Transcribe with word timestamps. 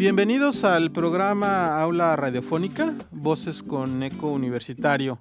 Bienvenidos 0.00 0.64
al 0.64 0.92
programa 0.92 1.78
Aula 1.78 2.16
Radiofónica, 2.16 2.94
Voces 3.10 3.62
con 3.62 4.02
Eco 4.02 4.28
Universitario. 4.28 5.18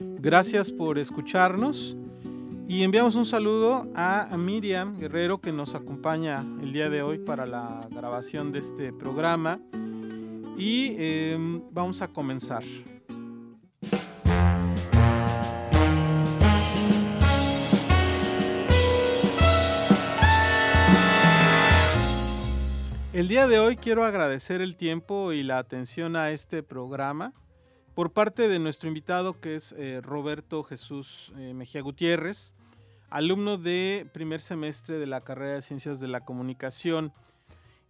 Gracias 0.00 0.72
por 0.72 0.98
escucharnos 0.98 1.98
y 2.66 2.82
enviamos 2.82 3.14
un 3.14 3.26
saludo 3.26 3.86
a 3.94 4.34
Miriam 4.38 4.98
Guerrero 4.98 5.42
que 5.42 5.52
nos 5.52 5.74
acompaña 5.74 6.46
el 6.62 6.72
día 6.72 6.88
de 6.88 7.02
hoy 7.02 7.18
para 7.18 7.44
la 7.44 7.86
grabación 7.90 8.52
de 8.52 8.60
este 8.60 8.90
programa 8.94 9.60
y 10.56 10.94
em, 10.96 11.60
vamos 11.70 12.00
a 12.00 12.08
comenzar. 12.08 12.62
El 23.12 23.28
día 23.28 23.46
de 23.46 23.58
hoy 23.58 23.76
quiero 23.76 24.04
agradecer 24.04 24.62
el 24.62 24.74
tiempo 24.74 25.32
y 25.32 25.42
la 25.42 25.58
atención 25.58 26.16
a 26.16 26.30
este 26.30 26.62
programa 26.62 27.34
por 27.94 28.14
parte 28.14 28.48
de 28.48 28.58
nuestro 28.58 28.88
invitado 28.88 29.38
que 29.38 29.54
es 29.54 29.72
eh, 29.72 30.00
Roberto 30.02 30.62
Jesús 30.62 31.30
eh, 31.36 31.52
Mejía 31.52 31.82
Gutiérrez, 31.82 32.54
alumno 33.10 33.58
de 33.58 34.08
primer 34.14 34.40
semestre 34.40 34.98
de 34.98 35.06
la 35.06 35.20
carrera 35.20 35.56
de 35.56 35.62
Ciencias 35.62 36.00
de 36.00 36.08
la 36.08 36.22
Comunicación. 36.22 37.12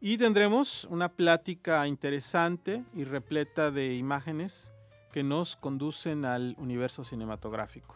Y 0.00 0.18
tendremos 0.18 0.86
una 0.86 1.08
plática 1.08 1.86
interesante 1.86 2.82
y 2.92 3.04
repleta 3.04 3.70
de 3.70 3.94
imágenes 3.94 4.72
que 5.12 5.22
nos 5.22 5.54
conducen 5.54 6.24
al 6.24 6.56
universo 6.58 7.04
cinematográfico. 7.04 7.94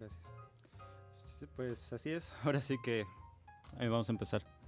Gracias. 0.00 1.48
Pues 1.54 1.92
así 1.92 2.10
es, 2.10 2.34
ahora 2.42 2.60
sí 2.60 2.76
que 2.82 3.04
vamos 3.78 4.08
a 4.08 4.12
empezar. 4.12 4.61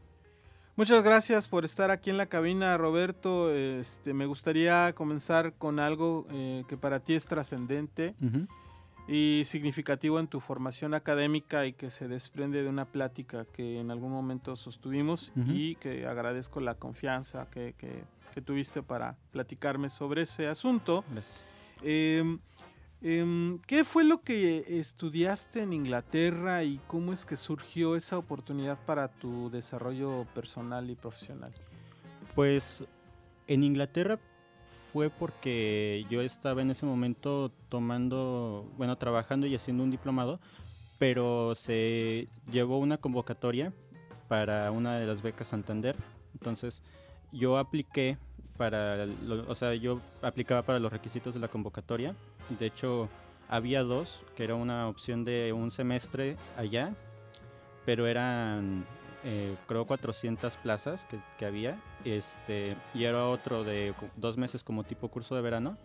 Muchas 0.77 1.05
gracias 1.05 1.47
por 1.47 1.65
estar 1.65 1.93
aquí 1.93 2.11
en 2.11 2.17
la 2.17 2.27
cabina, 2.27 2.77
Roberto. 2.77 3.55
Este, 3.55 4.13
me 4.13 4.27
gustaría 4.27 4.93
comenzar 4.93 5.53
con 5.55 5.79
algo 5.79 6.27
eh, 6.33 6.65
que 6.67 6.77
para 6.77 6.99
ti 6.99 7.15
es 7.15 7.27
trascendente 7.27 8.17
y 9.07 9.43
significativo 9.45 10.19
en 10.19 10.27
tu 10.27 10.41
formación 10.41 10.95
académica 10.95 11.65
y 11.65 11.75
que 11.75 11.91
se 11.91 12.09
desprende 12.09 12.65
de 12.65 12.69
una 12.69 12.87
plática 12.87 13.45
que 13.45 13.79
en 13.79 13.93
algún 13.93 14.11
momento 14.11 14.57
sostuvimos 14.57 15.31
y 15.47 15.77
que 15.77 16.07
agradezco 16.09 16.59
la 16.59 16.75
confianza 16.75 17.47
que, 17.51 17.75
tuviste 18.45 18.83
para 18.83 19.15
platicarme 19.31 19.89
sobre 19.89 20.23
ese 20.23 20.49
asunto. 20.49 21.05
Gracias. 21.13 21.45
Em, 21.83 22.41
¿Qué 23.05 23.85
fue 23.85 24.03
lo 24.03 24.23
que 24.23 24.65
estudiaste 24.81 25.61
en 25.61 25.75
Inglaterra 25.75 26.65
y 26.65 26.81
cómo 26.87 27.13
es 27.13 27.27
que 27.27 27.37
surgió 27.37 27.97
esa 27.97 28.17
oportunidad 28.17 28.79
para 28.87 29.09
tu 29.09 29.51
desarrollo 29.51 30.27
personal 30.35 30.89
y 30.89 30.95
profesional? 30.95 31.53
Pues 32.35 32.83
en 33.47 33.63
Inglaterra 33.63 34.19
fue 34.91 35.11
porque 35.11 36.07
yo 36.09 36.23
estaba 36.23 36.63
en 36.63 36.71
ese 36.71 36.87
momento 36.87 37.53
tomando, 37.69 38.73
bueno, 38.79 38.97
trabajando 38.97 39.47
y 39.47 39.55
haciendo 39.55 39.85
un 39.85 39.91
diplomado, 39.91 40.41
pero 40.99 41.55
se 41.55 42.29
llevó 42.51 42.79
una 42.79 42.97
convocatoria 42.97 43.75
para 44.29 44.71
una 44.71 44.97
de 44.99 45.05
las 45.05 45.21
becas 45.21 45.49
Santander. 45.49 45.95
Entonces 46.33 46.83
yo 47.33 47.59
apliqué 47.59 48.17
para, 48.57 49.07
o 49.49 49.55
sea, 49.55 49.75
yo 49.75 50.01
aplicaba 50.23 50.63
para 50.63 50.79
los 50.79 50.93
requisitos 50.93 51.35
de 51.35 51.41
la 51.41 51.49
convocatoria. 51.49 52.15
De 52.59 52.67
hecho, 52.67 53.09
había 53.49 53.83
dos, 53.83 54.23
que 54.37 54.45
era 54.45 54.55
una 54.55 54.89
opción 54.89 55.25
de 55.25 55.53
un 55.53 55.71
semestre 55.71 56.37
allá, 56.57 56.95
pero 57.85 58.07
eran, 58.07 58.85
eh, 59.25 59.57
creo, 59.67 59.87
400 59.87 60.57
plazas 60.59 61.05
que, 61.07 61.19
que, 61.39 61.47
había, 61.47 61.79
este, 62.05 62.77
y 62.95 63.05
era 63.05 63.27
otro 63.27 63.65
de 63.65 63.95
dos 64.17 64.37
meses 64.37 64.63
como 64.63 64.85
tipo 64.85 65.09
curso 65.09 65.35
de 65.35 65.43
verano, 65.43 65.77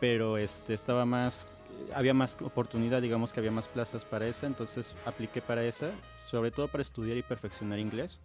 pero 0.00 0.36
este, 0.36 0.74
estaba 0.74 1.04
más, 1.04 1.46
había 1.94 2.12
más 2.12 2.36
oportunidad, 2.42 3.00
digamos 3.00 3.32
que 3.32 3.40
había 3.40 3.52
más 3.52 3.68
plazas 3.68 4.04
para 4.04 4.26
esa, 4.26 4.46
entonces 4.46 4.94
apliqué 5.06 5.40
para 5.40 5.64
esa, 5.64 5.90
sobre 6.20 6.50
todo 6.50 6.68
para 6.68 6.82
estudiar 6.82 7.16
y 7.16 7.22
perfeccionar 7.22 7.78
inglés 7.78 8.20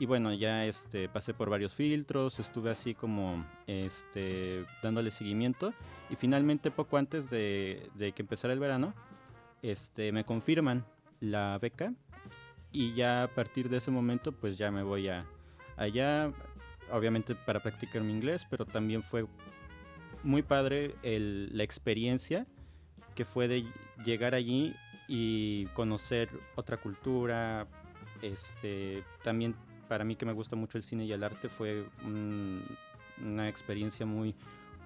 y 0.00 0.06
bueno, 0.06 0.32
ya 0.32 0.64
este, 0.64 1.10
pasé 1.10 1.34
por 1.34 1.50
varios 1.50 1.74
filtros, 1.74 2.40
estuve 2.40 2.70
así 2.70 2.94
como 2.94 3.44
este, 3.66 4.64
dándole 4.82 5.10
seguimiento 5.10 5.74
y 6.08 6.16
finalmente 6.16 6.70
poco 6.70 6.96
antes 6.96 7.28
de, 7.28 7.90
que 7.98 8.22
empezara 8.22 8.54
el 8.54 8.58
verano, 8.58 8.94
este, 9.60 10.10
me 10.10 10.24
confirman 10.24 10.86
la 11.20 11.58
beca 11.60 11.92
y 12.72 12.94
ya 12.94 13.24
a 13.24 13.28
partir 13.28 13.68
de 13.68 13.76
ese 13.76 13.90
momento 13.90 14.32
pues 14.32 14.56
ya 14.56 14.70
me 14.70 14.82
voy 14.82 15.08
a 15.08 15.26
allá, 15.76 16.32
obviamente 16.90 17.34
para 17.34 17.60
practicar 17.60 18.00
mi 18.00 18.12
inglés, 18.12 18.46
pero 18.48 18.64
también 18.64 19.02
fue 19.02 19.26
muy 20.22 20.42
padre 20.42 20.94
la 21.02 21.62
experiencia 21.62 22.46
que 23.14 23.26
fue 23.26 23.48
de 23.48 23.66
llegar 24.02 24.34
allí 24.34 24.74
y 25.08 25.66
conocer 25.74 26.30
otra 26.56 26.78
cultura, 26.78 27.66
este, 28.22 29.04
también 29.22 29.54
para 29.90 30.04
mí 30.04 30.14
que 30.14 30.24
me 30.24 30.32
gusta 30.32 30.54
mucho 30.54 30.78
el 30.78 30.84
cine 30.84 31.04
y 31.04 31.12
el 31.12 31.24
arte 31.24 31.48
fue 31.48 31.84
una 32.06 33.48
experiencia 33.48 34.06
muy, 34.06 34.36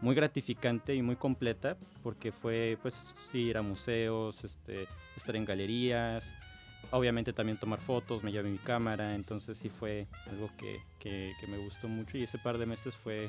muy 0.00 0.14
gratificante 0.14 0.94
y 0.94 1.02
muy 1.02 1.16
completa 1.16 1.76
porque 2.02 2.32
fue 2.32 2.78
pues 2.80 3.14
ir 3.34 3.58
a 3.58 3.62
museos, 3.62 4.42
este, 4.44 4.88
estar 5.14 5.36
en 5.36 5.44
galerías, 5.44 6.34
obviamente 6.90 7.34
también 7.34 7.58
tomar 7.58 7.82
fotos, 7.82 8.22
me 8.22 8.32
llevé 8.32 8.48
mi 8.48 8.56
cámara, 8.56 9.14
entonces 9.14 9.58
sí 9.58 9.68
fue 9.68 10.06
algo 10.30 10.48
que, 10.56 10.80
que, 10.98 11.34
me 11.48 11.58
gustó 11.58 11.86
mucho 11.86 12.16
y 12.16 12.22
ese 12.22 12.38
par 12.38 12.56
de 12.56 12.64
meses 12.64 12.96
fue, 12.96 13.28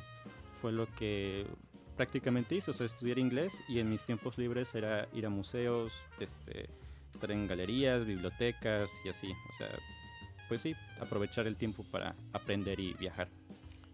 fue 0.61 0.71
lo 0.71 0.87
que 0.95 1.45
prácticamente 1.97 2.55
hice, 2.55 2.71
o 2.71 2.73
sea, 2.73 2.85
estudiar 2.85 3.19
inglés 3.19 3.59
y 3.67 3.79
en 3.79 3.89
mis 3.89 4.05
tiempos 4.05 4.37
libres 4.37 4.73
era 4.75 5.09
ir 5.13 5.25
a 5.25 5.29
museos, 5.29 5.91
este, 6.21 6.69
estar 7.11 7.31
en 7.31 7.47
galerías, 7.47 8.05
bibliotecas 8.05 8.93
y 9.03 9.09
así, 9.09 9.27
pues 10.47 10.61
sí, 10.61 10.75
aprovechar 10.99 11.47
el 11.47 11.55
tiempo 11.55 11.83
para 11.91 12.15
aprender 12.33 12.79
y 12.79 12.93
viajar. 12.93 13.27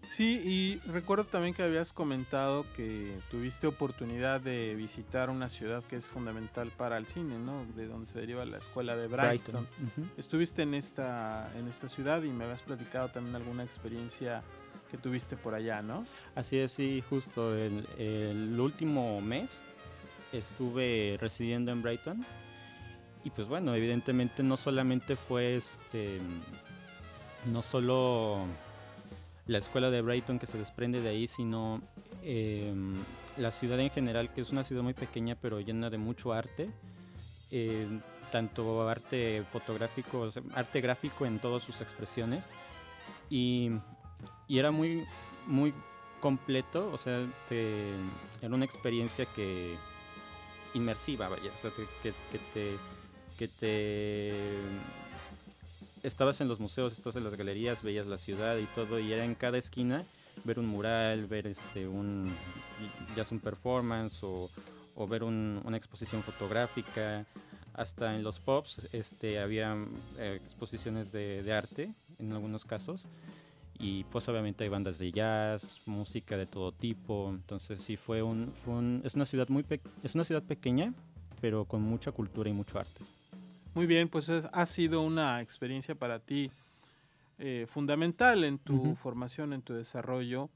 Sí, 0.03 0.41
y 0.43 0.89
recuerdo 0.89 1.25
también 1.25 1.53
que 1.53 1.61
habías 1.61 1.93
comentado 1.93 2.65
que 2.75 3.19
tuviste 3.29 3.67
oportunidad 3.67 4.41
de 4.41 4.73
visitar 4.73 5.29
una 5.29 5.47
ciudad 5.47 5.83
que 5.83 5.95
es 5.95 6.09
fundamental 6.09 6.71
para 6.75 6.97
el 6.97 7.05
cine, 7.05 7.37
¿no? 7.37 7.65
De 7.75 7.85
donde 7.85 8.07
se 8.07 8.19
deriva 8.19 8.43
la 8.45 8.57
escuela 8.57 8.95
de 8.95 9.07
Brighton. 9.07 9.67
Estuviste 10.17 10.63
en 10.63 10.73
esta, 10.73 11.51
en 11.55 11.67
esta 11.67 11.87
ciudad 11.87 12.23
y 12.23 12.29
me 12.29 12.45
habías 12.45 12.63
platicado 12.63 13.09
también 13.09 13.35
alguna 13.35 13.63
experiencia 13.63 14.41
que 14.89 14.97
tuviste 14.97 15.37
por 15.37 15.53
allá, 15.53 15.83
¿no? 15.83 16.05
Así 16.33 16.57
es, 16.57 16.71
sí, 16.71 17.03
justo 17.07 17.55
el, 17.55 17.87
el 17.99 18.59
último 18.59 19.21
mes 19.21 19.61
estuve 20.33 21.17
residiendo 21.21 21.71
en 21.71 21.81
Brighton 21.83 22.25
y 23.23 23.29
pues 23.29 23.47
bueno, 23.47 23.75
evidentemente 23.75 24.43
no 24.43 24.57
solamente 24.57 25.15
fue 25.15 25.55
este. 25.55 26.19
No 27.51 27.61
solo 27.61 28.45
la 29.47 29.57
escuela 29.57 29.89
de 29.89 30.01
Brighton 30.01 30.39
que 30.39 30.47
se 30.47 30.57
desprende 30.57 31.01
de 31.01 31.09
ahí, 31.09 31.27
sino 31.27 31.81
em, 32.23 32.95
la 33.37 33.51
ciudad 33.51 33.79
en 33.79 33.89
general, 33.89 34.31
que 34.33 34.41
es 34.41 34.51
una 34.51 34.63
ciudad 34.63 34.83
muy 34.83 34.93
pequeña 34.93 35.35
pero 35.35 35.59
llena 35.59 35.89
de 35.89 35.97
mucho 35.97 36.33
arte. 36.33 36.69
Em, 37.51 38.01
tanto 38.31 38.87
arte 38.87 39.43
fotográfico, 39.51 40.29
arte 40.53 40.81
gráfico 40.81 41.25
en 41.25 41.39
todas 41.39 41.63
sus 41.63 41.81
expresiones. 41.81 42.49
Y, 43.29 43.71
y 44.47 44.59
era 44.59 44.71
muy, 44.71 45.05
muy 45.47 45.73
completo, 46.21 46.89
o 46.93 46.97
sea, 46.97 47.27
era 47.49 48.55
una 48.55 48.65
experiencia 48.65 49.25
que 49.25 49.75
inmersiva, 50.73 51.27
vaya, 51.27 51.51
o 51.53 51.61
sea, 51.61 51.71
que 52.01 52.11
te 52.53 52.77
que 53.41 53.47
te 53.47 54.33
estabas 56.03 56.41
en 56.41 56.47
los 56.47 56.59
museos, 56.59 56.93
estabas 56.93 57.15
en 57.15 57.23
las 57.23 57.33
galerías, 57.33 57.81
veías 57.81 58.05
la 58.05 58.19
ciudad 58.19 58.55
y 58.57 58.65
todo, 58.75 58.99
y 58.99 59.11
era 59.11 59.25
en 59.25 59.33
cada 59.33 59.57
esquina 59.57 60.05
ver 60.43 60.59
un 60.59 60.67
mural, 60.67 61.25
ver 61.25 61.47
este 61.47 61.87
un 61.87 62.31
ya 63.15 63.25
un 63.31 63.39
performance 63.39 64.19
o, 64.23 64.47
ver 65.09 65.23
una 65.23 65.75
exposición 65.75 66.21
fotográfica. 66.21 67.25
Hasta 67.73 68.15
en 68.15 68.21
los 68.21 68.39
pubs 68.39 68.87
este, 68.91 69.39
había 69.39 69.75
eh, 70.19 70.39
exposiciones 70.43 71.11
de, 71.11 71.51
arte 71.51 71.95
en 72.19 72.33
algunos 72.33 72.63
casos. 72.63 73.07
Y 73.79 74.03
pues 74.03 74.29
obviamente 74.29 74.65
hay 74.65 74.69
bandas 74.69 74.99
de 74.99 75.11
jazz, 75.11 75.81
música 75.87 76.37
de 76.37 76.45
todo 76.45 76.73
tipo. 76.73 77.31
Entonces 77.31 77.81
sí 77.81 77.97
fue 77.97 78.21
un, 78.21 78.53
es 79.03 79.15
una 79.15 79.25
ciudad 79.25 79.49
muy 79.49 79.65
es 80.03 80.13
una 80.13 80.25
ciudad 80.25 80.43
pequeña, 80.43 80.93
pero 81.39 81.65
con 81.65 81.81
mucha 81.81 82.11
cultura 82.11 82.47
y 82.47 82.53
mucho 82.53 82.77
arte. 82.77 83.01
Muy 83.73 83.85
bien, 83.85 84.09
pues 84.09 84.29
ha 84.29 84.65
sido 84.65 85.01
una 85.01 85.41
experiencia 85.41 85.95
para 85.95 86.19
ti 86.19 86.51
eh, 87.39 87.65
fundamental 87.69 88.43
en 88.43 88.59
tu 88.59 88.95
formación, 88.95 89.53
en 89.53 89.61
tu 89.61 89.73
desarrollo, 89.73 90.49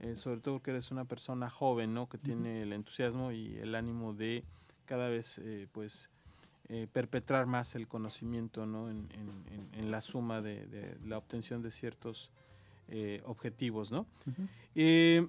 eh, 0.00 0.16
sobre 0.16 0.40
todo 0.40 0.60
que 0.60 0.72
eres 0.72 0.90
una 0.90 1.04
persona 1.04 1.48
joven, 1.50 1.94
¿no? 1.94 2.08
Que 2.08 2.18
tiene 2.18 2.62
el 2.62 2.72
entusiasmo 2.72 3.32
y 3.32 3.56
el 3.58 3.74
ánimo 3.74 4.12
de 4.12 4.44
cada 4.86 5.08
vez, 5.08 5.38
eh, 5.38 5.68
pues, 5.72 6.10
perpetrar 6.92 7.46
más 7.46 7.74
el 7.76 7.88
conocimiento, 7.88 8.66
¿no? 8.66 8.90
En, 8.90 9.90
la 9.90 10.02
suma 10.02 10.42
de, 10.42 10.98
la 11.06 11.16
obtención 11.16 11.62
de 11.62 11.70
ciertos 11.70 12.30
eh, 12.90 13.20
objetivos, 13.26 13.92
¿no? 13.92 14.06
Eh, 14.74 15.26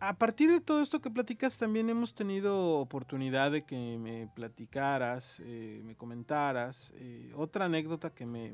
a 0.00 0.14
partir 0.16 0.50
de 0.50 0.60
todo 0.60 0.82
esto 0.82 1.00
que 1.00 1.10
platicas, 1.10 1.56
también 1.58 1.88
hemos 1.88 2.14
tenido 2.14 2.78
oportunidad 2.78 3.52
de 3.52 3.62
que 3.62 3.98
me 3.98 4.28
platicaras, 4.34 5.40
eh, 5.44 5.80
me 5.84 5.94
comentaras. 5.94 6.92
otra 7.36 7.66
anécdota 7.66 8.10
que 8.10 8.26
me, 8.26 8.48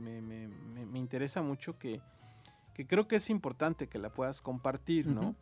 interesa 0.95 1.43
mucho, 1.43 1.79
que, 1.79 2.01
creo 2.87 3.09
que 3.09 3.17
es 3.17 3.31
importante 3.31 3.89
que 3.89 3.99
la 3.99 4.11
puedas 4.11 4.41
compartir, 4.41 5.07
¿no? 5.07 5.35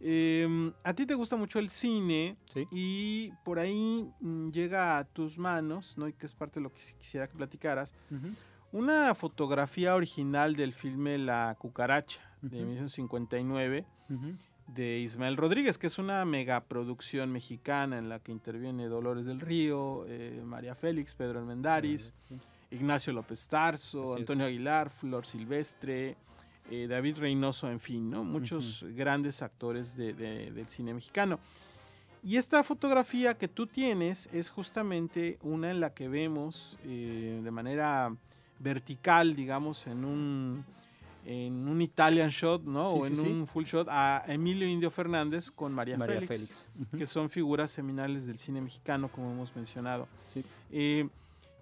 Em, 0.00 0.72
a 0.82 0.92
ti 0.92 1.06
te 1.06 1.14
gusta 1.14 1.36
mucho 1.36 1.58
el 1.58 1.70
cine 1.70 2.36
y 2.70 3.30
por 3.44 3.58
ahí 3.58 4.06
mm, 4.20 4.50
llega 4.50 4.98
a 4.98 5.04
tus 5.04 5.38
manos, 5.38 5.96
¿no? 5.96 6.08
Y 6.08 6.12
que 6.12 6.26
es 6.26 6.34
parte 6.34 6.60
de 6.60 6.64
lo 6.64 6.72
que 6.72 6.80
quisiera 6.98 7.26
que 7.26 7.36
platicaras. 7.36 7.94
Una 8.72 9.14
fotografía 9.14 9.94
original 9.94 10.56
del 10.56 10.72
filme 10.72 11.16
La 11.16 11.56
Cucaracha 11.58 12.20
de 12.42 12.64
1959 12.64 13.86
de 14.66 14.98
Ismael 14.98 15.36
Rodríguez, 15.36 15.78
que 15.78 15.86
es 15.86 15.98
una 15.98 16.24
megaproducción 16.24 17.30
mexicana 17.30 17.98
en 17.98 18.08
la 18.08 18.18
que 18.18 18.32
interviene 18.32 18.88
Dolores 18.88 19.26
del 19.26 19.40
Río, 19.40 20.04
eh, 20.08 20.42
María 20.44 20.74
Félix, 20.74 21.14
Pedro 21.14 21.40
Almendaris, 21.40 22.14
Ignacio 22.70 23.12
López 23.12 23.46
Tarso, 23.46 24.16
Antonio 24.16 24.46
Aguilar, 24.46 24.90
Flor 24.90 25.26
Silvestre, 25.26 26.16
eh, 26.70 26.86
David 26.88 27.18
Reynoso, 27.18 27.70
en 27.70 27.78
fin, 27.78 28.10
¿no? 28.10 28.24
muchos 28.24 28.84
grandes 28.94 29.42
actores 29.42 29.96
del 29.96 30.68
cine 30.68 30.94
mexicano. 30.94 31.38
Y 32.22 32.38
esta 32.38 32.64
fotografía 32.64 33.34
que 33.34 33.48
tú 33.48 33.66
tienes 33.66 34.32
es 34.32 34.48
justamente 34.48 35.38
una 35.42 35.70
en 35.70 35.78
la 35.78 35.92
que 35.92 36.08
vemos 36.08 36.78
eh, 36.84 37.38
de 37.44 37.50
manera 37.50 38.16
vertical, 38.60 39.36
digamos, 39.36 39.86
en 39.86 40.06
un, 40.06 40.64
en 41.24 41.68
un 41.68 41.80
Italian 41.80 42.28
shot, 42.28 42.62
¿no? 42.64 42.82
o 42.82 43.06
en 43.06 43.18
un 43.18 43.46
full 43.46 43.64
shot 43.64 43.88
a 43.90 44.24
Emilio 44.26 44.68
Indio 44.68 44.90
Fernández 44.90 45.50
con 45.50 45.72
María, 45.72 45.96
Félix, 45.98 46.68
que 46.96 47.06
son 47.06 47.30
figuras 47.30 47.70
seminales 47.70 48.26
del 48.26 48.38
cine 48.38 48.60
mexicano, 48.60 49.08
como 49.08 49.30
hemos 49.30 49.54
mencionado. 49.56 50.06
Eh, 50.70 51.08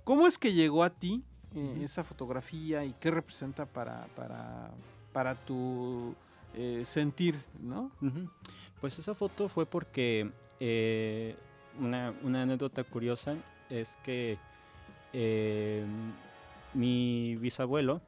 ¿Cómo 0.05 0.27
es 0.27 0.37
que 0.37 0.53
llegó 0.53 0.83
a 0.83 0.91
ti 0.91 1.23
eh, 1.55 1.81
esa 1.83 2.03
fotografía 2.03 2.85
y 2.85 2.95
qué 2.99 3.11
representa 3.11 3.67
para, 3.67 4.07
para, 4.17 4.71
para 5.13 5.35
tu 5.37 6.15
eh, 6.55 6.83
sentir, 6.85 7.39
¿no? 7.61 7.93
Pues 8.81 8.99
esa 8.99 9.15
foto 9.15 9.49
fue 9.49 9.65
porque 9.65 10.29
una, 11.79 12.13
una, 12.23 12.43
anécdota 12.43 12.83
curiosa 12.83 13.37
es 13.71 13.97
que 14.03 14.39
mi 16.75 17.37
bisabuelo, 17.37 18.01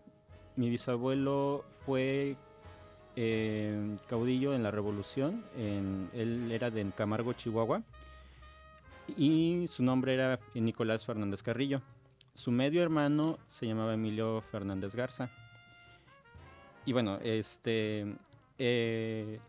mi 0.56 0.70
bisabuelo 0.70 1.64
fue 1.84 2.36
eh, 3.16 3.96
caudillo 4.08 4.54
en 4.54 4.62
la 4.62 4.70
revolución, 4.70 5.44
él 5.56 6.50
era 6.50 6.70
de 6.70 6.90
Camargo, 6.96 7.32
Chihuahua, 7.32 7.82
y 9.16 9.66
su 9.68 9.82
nombre 9.82 10.14
era 10.14 10.40
Nicolás 10.54 11.04
Fernández 11.04 11.42
Carrillo. 11.42 11.82
Su 12.34 12.50
medio 12.50 12.82
hermano 12.82 13.38
se 13.46 13.66
llamaba 13.66 13.94
Emilio 13.94 14.42
Fernández 14.50 14.94
Garza. 14.94 15.30
Y 16.84 16.92
bueno, 16.92 17.18
este... 17.22 18.16
Eh, 18.58 19.40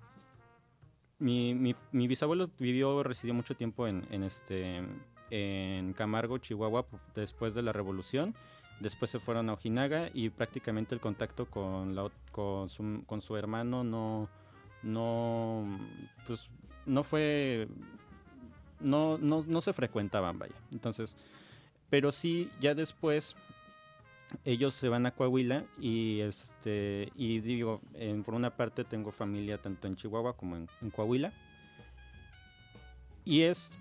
mi, 1.19 1.75
bisabuelo 1.91 2.49
vivió, 2.59 3.01
residió 3.01 3.33
mucho 3.33 3.55
tiempo 3.55 3.87
en, 3.87 4.03
este, 4.23 4.83
en 5.31 5.93
Camargo, 5.93 6.37
Chihuahua, 6.37 6.85
después 7.15 7.55
de 7.55 7.61
la 7.61 7.71
revolución 7.71 8.35
Después 8.79 9.11
se 9.11 9.19
fueron 9.19 9.49
a 9.49 9.53
Ojinaga 9.53 10.09
y 10.13 10.29
prácticamente 10.29 10.93
el 10.93 11.01
contacto 11.01 11.45
con, 11.45 11.95
con, 12.31 12.69
su, 12.69 13.03
con 13.05 13.21
su 13.21 13.37
hermano 13.37 13.83
no, 13.83 14.29
no, 14.83 15.79
pues, 16.27 16.49
no 16.85 17.03
fue, 17.03 17.67
no, 18.79 19.17
no, 19.17 19.43
no 19.47 19.61
se 19.61 19.73
frecuentaban, 19.73 20.37
vaya. 20.37 20.55
Entonces, 20.71 21.15
pero 21.89 22.11
sí, 22.11 22.49
ya 22.59 22.75
después 22.75 23.35
ellos 24.43 24.73
se 24.73 24.89
van 24.89 25.05
a 25.05 25.11
Coahuila 25.11 25.65
y 25.79 26.19
este 26.21 27.11
y 27.15 27.39
digo 27.39 27.81
por 28.25 28.33
una 28.33 28.55
parte 28.55 28.83
tengo 28.83 29.11
familia 29.11 29.59
tanto 29.59 29.87
en 29.87 29.95
Chihuahua 29.95 30.35
como 30.35 30.57
en, 30.57 30.67
Coahuila 30.89 31.31
y 33.23 33.43
es 33.43 33.71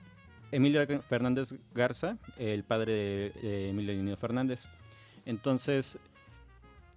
Emilio 0.52 0.86
Fernández 1.02 1.54
Garza 1.74 2.18
el 2.36 2.62
padre 2.62 2.92
de, 2.92 3.70
Emilio 3.70 4.16
Fernández 4.16 4.68
entonces, 5.26 5.98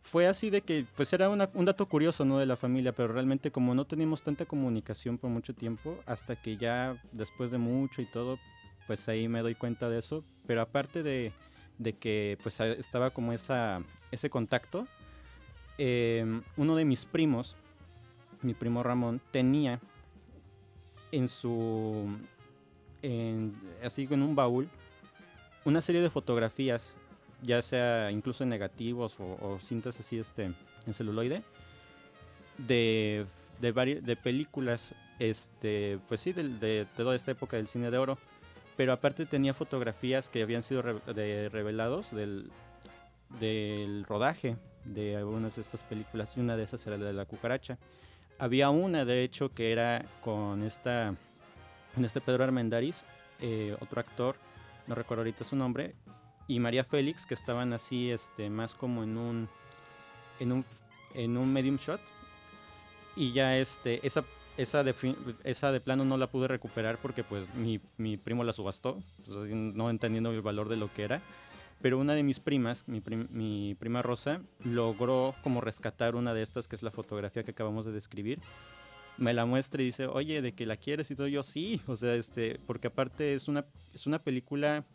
fue 0.02 0.28
así 0.28 0.50
de 0.50 0.62
que, 0.62 0.86
pues 0.96 1.12
era 1.14 1.30
un 1.30 1.66
dato 1.66 1.86
curioso, 1.88 2.26
¿no? 2.26 2.38
De 2.38 2.46
la 2.46 2.56
familia, 2.56 2.94
pero 2.94 3.14
realmente 3.14 3.52
como 3.52 3.76
no 3.76 3.86
teníamos 3.86 4.22
tanta 4.22 4.46
comunicación 4.46 5.18
por 5.18 5.30
mucho 5.30 5.54
tiempo, 5.54 6.00
hasta 6.06 6.36
que 6.36 6.58
ya 6.58 7.02
después 7.12 7.52
de 7.52 7.58
mucho 7.58 8.02
y 8.02 8.06
todo, 8.06 8.40
pues 8.86 9.08
ahí 9.10 9.28
me 9.28 9.42
doy 9.42 9.56
cuenta 9.56 9.90
de 9.90 10.00
eso. 10.00 10.24
Pero 10.46 10.62
aparte 10.62 11.04
de, 11.04 11.34
que 12.00 12.38
pues 12.42 12.60
estaba 12.60 13.10
como 13.12 13.34
esa, 13.34 13.82
ese 14.12 14.30
contacto, 14.30 14.88
em, 15.78 16.42
uno 16.56 16.76
de 16.76 16.86
mis 16.86 17.06
primos, 17.06 17.56
mi 18.42 18.54
primo 18.54 18.84
Ramón, 18.84 19.20
tenía 19.32 19.80
en 21.12 21.28
su, 21.28 22.18
así 23.84 24.08
en 24.10 24.22
un 24.24 24.36
baúl, 24.36 24.70
una 25.66 25.82
serie 25.82 26.02
de 26.02 26.10
fotografías 26.10 26.94
ya 27.42 27.62
sea 27.62 28.12
incluso 28.12 28.44
en 28.44 28.50
negativos 28.50 29.16
o, 29.20 29.58
cintas 29.60 30.00
así 30.00 30.18
este, 30.18 30.52
en 30.86 30.94
celuloide, 30.94 31.44
de, 32.58 33.26
de, 33.62 34.02
de 34.02 34.16
películas, 34.16 34.94
este, 35.20 36.00
pues 36.08 36.22
sí, 36.22 36.34
de, 36.34 36.88
toda 36.96 37.16
esta 37.16 37.32
época 37.32 37.58
del 37.58 37.68
cine 37.68 37.92
de 37.92 37.98
oro. 37.98 38.18
Pero 38.76 38.94
aparte 38.94 39.26
tenía 39.26 39.56
fotografías 39.56 40.30
que 40.30 40.44
habían 40.44 40.62
sido 40.62 40.84
revelados 40.84 42.12
del, 42.12 42.52
del 43.40 44.04
rodaje 44.04 44.56
de 44.86 45.16
algunas 45.18 45.56
de 45.56 45.62
estas 45.62 45.84
películas 45.84 46.34
y 46.36 46.40
una 46.40 46.56
de 46.56 46.64
esas 46.64 46.86
era 46.86 46.98
la 46.98 47.06
de 47.06 47.14
la 47.14 47.26
cucaracha. 47.26 47.78
Había 48.40 48.70
una, 48.70 49.04
de 49.04 49.24
hecho, 49.24 49.50
que 49.50 49.72
era 49.72 50.06
con 50.22 50.62
esta, 50.62 51.16
en 51.96 52.06
este 52.06 52.22
Pedro 52.22 52.44
Armendáriz, 52.44 53.04
eh, 53.40 53.76
otro 53.80 54.00
actor, 54.00 54.36
no 54.86 54.94
recuerdo 54.94 55.22
ahorita 55.22 55.44
su 55.44 55.56
nombre, 55.56 55.96
y 56.48 56.60
María 56.60 56.84
Félix, 56.84 57.26
que 57.26 57.34
estaban 57.34 57.74
así, 57.74 58.10
este, 58.10 58.50
más 58.50 58.74
como 58.74 59.04
en 59.04 59.18
un, 59.18 59.50
en 60.40 60.52
un, 60.52 60.66
en 61.14 61.38
un 61.38 61.52
medium 61.52 61.78
shot. 61.78 62.02
Y 63.16 63.34
ya 63.34 63.58
este, 63.58 64.06
esa, 64.06 64.24
esa, 64.58 64.84
de, 64.84 64.96
esa 65.44 65.72
de 65.72 65.82
plano 65.82 66.06
no 66.06 66.18
la 66.18 66.28
pude 66.28 66.48
recuperar 66.48 66.98
porque 67.00 67.24
pues 67.24 67.54
mi, 67.56 67.80
mi 67.98 68.18
primo 68.18 68.44
la 68.44 68.54
subastó, 68.54 69.02
no 69.28 69.90
entendiendo 69.90 70.32
el 70.32 70.42
valor 70.42 70.70
de 70.70 70.78
lo 70.78 70.94
que 70.94 71.04
era. 71.04 71.22
Pero 71.82 72.00
una 72.00 72.16
de 72.16 72.24
mis 72.24 72.40
primas, 72.40 72.88
mi, 72.88 73.04
mi, 73.30 73.76
prima 73.76 74.02
Rosa, 74.02 74.42
logró 74.64 75.36
como 75.44 75.62
rescatar 75.62 76.16
una 76.16 76.34
de 76.34 76.42
estas, 76.42 76.68
que 76.68 76.76
es 76.76 76.82
la 76.82 76.90
fotografía 76.90 77.44
que 77.44 77.52
acabamos 77.52 77.86
de 77.86 77.92
describir. 77.92 78.40
Me 79.18 79.34
la 79.34 79.46
muestra 79.46 79.82
y 79.82 79.86
dice, 79.86 80.08
oye, 80.08 80.42
¿de 80.42 80.54
que 80.54 80.66
la 80.66 80.78
quieres? 80.78 81.12
Y 81.12 81.16
todo 81.16 81.28
yo, 81.28 81.44
sí. 81.44 81.82
O 81.88 81.96
sea, 81.96 82.16
este, 82.16 82.60
porque 82.66 82.88
aparte 82.88 83.36
es 83.36 83.48
una, 83.48 83.66
es 83.94 84.08
una 84.08 84.20
película 84.20 84.86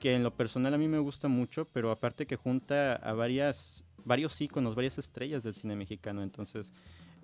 que 0.00 0.14
en 0.14 0.24
lo 0.24 0.34
personal 0.34 0.74
a 0.74 0.78
mí 0.78 0.88
me 0.88 0.98
gusta 0.98 1.28
mucho, 1.28 1.66
pero 1.66 1.90
aparte 1.90 2.26
que 2.26 2.36
junta 2.36 2.94
a 2.94 3.12
varias, 3.12 3.84
varios 4.04 4.40
íconos, 4.40 4.74
varias 4.74 4.98
estrellas 4.98 5.44
del 5.44 5.54
cine 5.54 5.76
mexicano, 5.76 6.22
entonces 6.22 6.72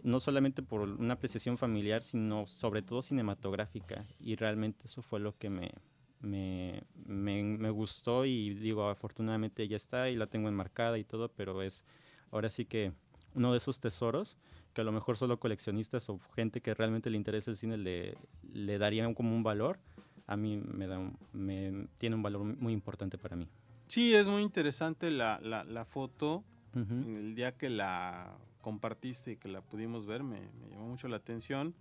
no 0.03 0.21
solamente 0.21 0.63
por 0.63 0.83
una 0.83 1.15
apreciación 1.15 1.59
familiar, 1.59 2.05
sino 2.05 2.47
sobre 2.47 2.83
todo 2.83 3.03
cinematográfica, 3.03 4.07
y 4.21 4.37
realmente 4.37 4.87
eso 4.87 5.03
fue 5.03 5.19
lo 5.19 5.37
que 5.37 5.51
me, 5.51 5.73
me, 6.21 6.83
me, 7.07 7.71
gustó 7.71 8.25
y 8.25 8.55
digo, 8.55 8.89
afortunadamente 8.89 9.67
ya 9.67 9.77
está 9.77 10.11
y 10.11 10.17
la 10.17 10.27
tengo 10.27 10.49
enmarcada 10.49 10.99
y 10.99 11.05
todo, 11.05 11.31
pero 11.31 11.63
es 11.63 11.83
ahora 12.31 12.51
sí 12.51 12.67
que 12.67 12.93
uno 13.35 13.53
de 13.53 13.59
esos 13.59 13.81
tesoros 13.81 14.37
que 14.75 14.83
a 14.83 14.85
lo 14.85 14.93
mejor 14.93 15.17
solo 15.17 15.41
coleccionistas 15.41 16.11
o 16.11 16.21
gente 16.35 16.61
que 16.61 16.75
realmente 16.75 17.09
le 17.09 17.17
interesa 17.17 17.51
el 17.51 17.57
cine 17.57 17.79
le, 17.79 18.17
le 18.53 18.79
darían 18.79 19.15
como 19.15 19.35
un 19.35 19.43
valor 19.43 19.79
a 20.27 20.37
mí 20.37 20.57
me, 20.57 20.87
da 20.87 20.99
me 21.33 21.87
tiene 21.99 22.17
un 22.17 22.23
valor 22.23 22.43
muy 22.45 22.73
importante 22.73 23.19
para 23.19 23.37
mí. 23.37 23.49
Sí, 23.87 24.15
es 24.15 24.29
muy 24.29 24.43
interesante 24.43 25.11
la, 25.11 25.41
la, 25.41 25.85
foto. 25.85 26.45
El 26.75 27.35
día 27.35 27.57
que 27.57 27.71
la 27.71 28.37
compartiste 28.61 29.33
y 29.33 29.37
que 29.37 29.49
la 29.49 29.63
pudimos 29.63 30.05
ver 30.05 30.23
me, 30.23 30.41
llamó 30.71 30.89
mucho 30.89 31.09
la 31.09 31.17
atención. 31.17 31.75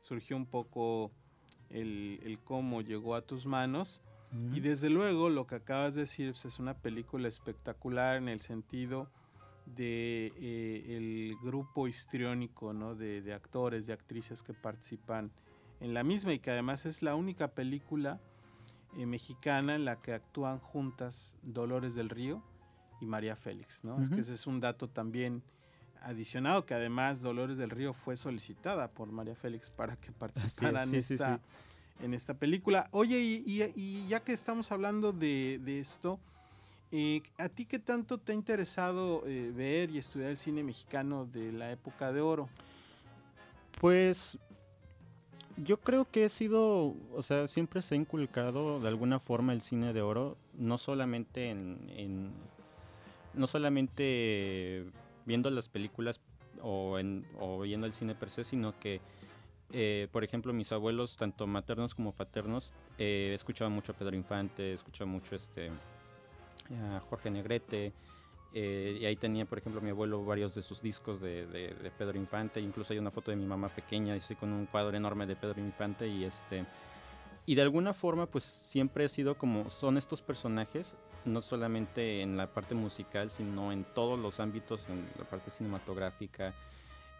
Surgió 0.00 0.36
un 0.36 0.46
poco 0.46 1.10
el, 1.70 2.20
el, 2.22 2.38
cómo 2.38 2.82
llegó 2.82 3.14
a 3.14 3.22
tus 3.22 3.46
manos. 3.46 4.02
Y 4.52 4.60
desde 4.60 4.90
luego 4.90 5.30
lo 5.30 5.46
que 5.46 5.54
acabas 5.54 5.94
de 5.94 6.02
decir 6.02 6.32
pues, 6.32 6.44
es 6.44 6.58
una 6.58 6.74
película 6.74 7.28
espectacular 7.28 8.16
en 8.16 8.28
el 8.28 8.42
sentido 8.42 9.08
de 9.64 10.32
eh, 10.36 10.96
el 10.96 11.36
grupo 11.42 11.88
histriónico 11.88 12.74
¿no? 12.74 12.94
de, 12.94 13.22
de, 13.22 13.32
actores, 13.32 13.86
de 13.86 13.94
actrices 13.94 14.42
que 14.42 14.52
participan 14.52 15.30
en 15.80 15.94
la 15.94 16.02
misma 16.02 16.32
y 16.32 16.38
que 16.38 16.50
además 16.50 16.86
es 16.86 17.02
la 17.02 17.14
única 17.14 17.48
película 17.48 18.20
eh, 18.96 19.06
mexicana 19.06 19.74
en 19.74 19.84
la 19.84 20.00
que 20.00 20.12
actúan 20.12 20.58
juntas 20.58 21.36
Dolores 21.42 21.94
del 21.94 22.08
Río 22.08 22.42
y 23.00 23.06
María 23.06 23.36
Félix, 23.36 23.84
¿no? 23.84 24.00
Es 24.00 24.10
que 24.10 24.20
ese 24.20 24.34
es 24.34 24.46
un 24.46 24.60
dato 24.60 24.88
también 24.88 25.42
adicionado 26.02 26.64
que 26.64 26.74
además 26.74 27.22
Dolores 27.22 27.58
del 27.58 27.70
Río 27.70 27.92
fue 27.92 28.16
solicitada 28.16 28.88
por 28.88 29.10
María 29.10 29.34
Félix 29.34 29.70
para 29.70 29.96
que 29.96 30.10
participara 30.12 30.82
en, 30.82 30.94
esta, 30.94 31.40
en 32.00 32.14
esta 32.14 32.34
película. 32.34 32.88
Oye, 32.92 33.20
y, 33.20 34.06
ya 34.08 34.20
que 34.20 34.32
estamos 34.32 34.72
hablando 34.72 35.12
de, 35.12 35.60
esto, 35.78 36.18
eh, 36.90 37.22
¿a 37.36 37.48
ti 37.48 37.66
qué 37.66 37.78
tanto 37.78 38.18
te 38.18 38.32
ha 38.32 38.34
interesado 38.34 39.22
eh, 39.26 39.52
ver 39.54 39.90
y 39.90 39.98
estudiar 39.98 40.30
el 40.30 40.38
cine 40.38 40.62
mexicano 40.62 41.26
de 41.26 41.52
la 41.52 41.70
época 41.70 42.12
de 42.12 42.20
oro? 42.20 42.48
Pues 43.80 44.38
yo 45.62 45.78
creo 45.78 46.10
que 46.10 46.24
he 46.24 46.28
sido, 46.28 46.94
o 47.14 47.22
sea, 47.22 47.48
siempre 47.48 47.82
se 47.82 47.94
ha 47.94 47.98
inculcado 47.98 48.80
de 48.80 48.88
alguna 48.88 49.18
forma 49.18 49.52
el 49.52 49.60
cine 49.60 49.92
de 49.92 50.02
oro, 50.02 50.36
no 50.54 50.78
solamente 50.78 51.50
en, 51.50 52.32
no 53.34 53.46
solamente 53.46 54.86
viendo 55.26 55.50
las 55.50 55.68
películas 55.68 56.20
o, 56.62 56.98
en, 56.98 57.26
viendo 57.62 57.86
el 57.86 57.92
cine 57.92 58.14
per 58.14 58.30
se, 58.30 58.44
sino 58.44 58.78
que, 58.78 59.00
eh, 59.72 60.08
por 60.12 60.24
ejemplo, 60.24 60.52
mis 60.52 60.72
abuelos, 60.72 61.16
tanto 61.16 61.46
maternos 61.46 61.94
como 61.94 62.12
paternos, 62.12 62.72
eh, 62.98 63.32
escuchaban 63.34 63.72
mucho 63.72 63.92
a 63.92 63.96
Pedro 63.96 64.16
Infante, 64.16 64.72
escuchaban 64.72 65.12
mucho 65.12 65.34
este, 65.34 65.70
a 66.70 67.00
Jorge 67.08 67.30
Negrete, 67.30 67.92
eh, 68.54 68.98
y 69.00 69.04
ahí 69.04 69.16
tenía, 69.16 69.44
por 69.44 69.58
ejemplo, 69.58 69.80
mi 69.80 69.90
abuelo 69.90 70.24
varios 70.24 70.54
de 70.54 70.62
sus 70.62 70.80
discos 70.80 71.20
de, 71.20 71.46
de, 71.46 71.92
Pedro 71.96 72.16
Infante. 72.16 72.60
Incluso 72.60 72.92
hay 72.92 72.98
una 72.98 73.10
foto 73.10 73.30
de 73.30 73.36
mi 73.36 73.46
mamá 73.46 73.68
pequeña, 73.68 74.14
así 74.14 74.34
con 74.34 74.52
un 74.52 74.66
cuadro 74.66 74.96
enorme 74.96 75.26
de 75.26 75.36
Pedro 75.36 75.60
Infante. 75.60 76.08
Y 76.08 76.24
este. 76.24 76.64
Y 77.44 77.54
de 77.54 77.62
alguna 77.62 77.94
forma, 77.94 78.26
pues 78.26 78.44
siempre 78.44 79.04
he 79.04 79.08
sido 79.08 79.36
como. 79.36 79.68
Son 79.68 79.98
estos 79.98 80.22
personajes, 80.22 80.96
no 81.24 81.42
solamente 81.42 82.22
en 82.22 82.36
la 82.36 82.52
parte 82.52 82.74
musical, 82.74 83.30
sino 83.30 83.70
en 83.72 83.84
todos 83.84 84.18
los 84.18 84.40
ámbitos, 84.40 84.88
en 84.88 85.06
la 85.18 85.24
parte 85.24 85.50
cinematográfica. 85.50 86.54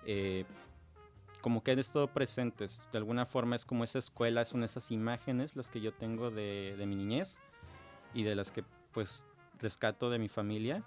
Eh, 0.06 0.44
como 1.42 1.62
que 1.62 1.73
han 1.73 1.78
estado 1.78 2.08
presentes. 2.08 2.82
De 2.90 2.99
alguna 2.99 3.26
forma 3.26 3.54
es 3.54 3.64
como 3.64 3.85
esa 3.85 3.99
escuela, 3.99 4.44
son 4.44 4.64
esas 4.64 4.90
imágenes 4.90 5.56
las 5.56 5.68
que 5.70 5.80
yo 5.80 5.92
tengo 5.92 6.30
de, 6.30 6.75
de 6.76 6.87
mi 6.87 6.97
niñez 6.97 7.38
y 8.14 8.23
de 8.23 8.35
las 8.35 8.50
que 8.50 8.64
pues 8.92 9.25
rescato 9.61 10.11
de 10.11 10.18
mi 10.18 10.28
familia 10.28 10.82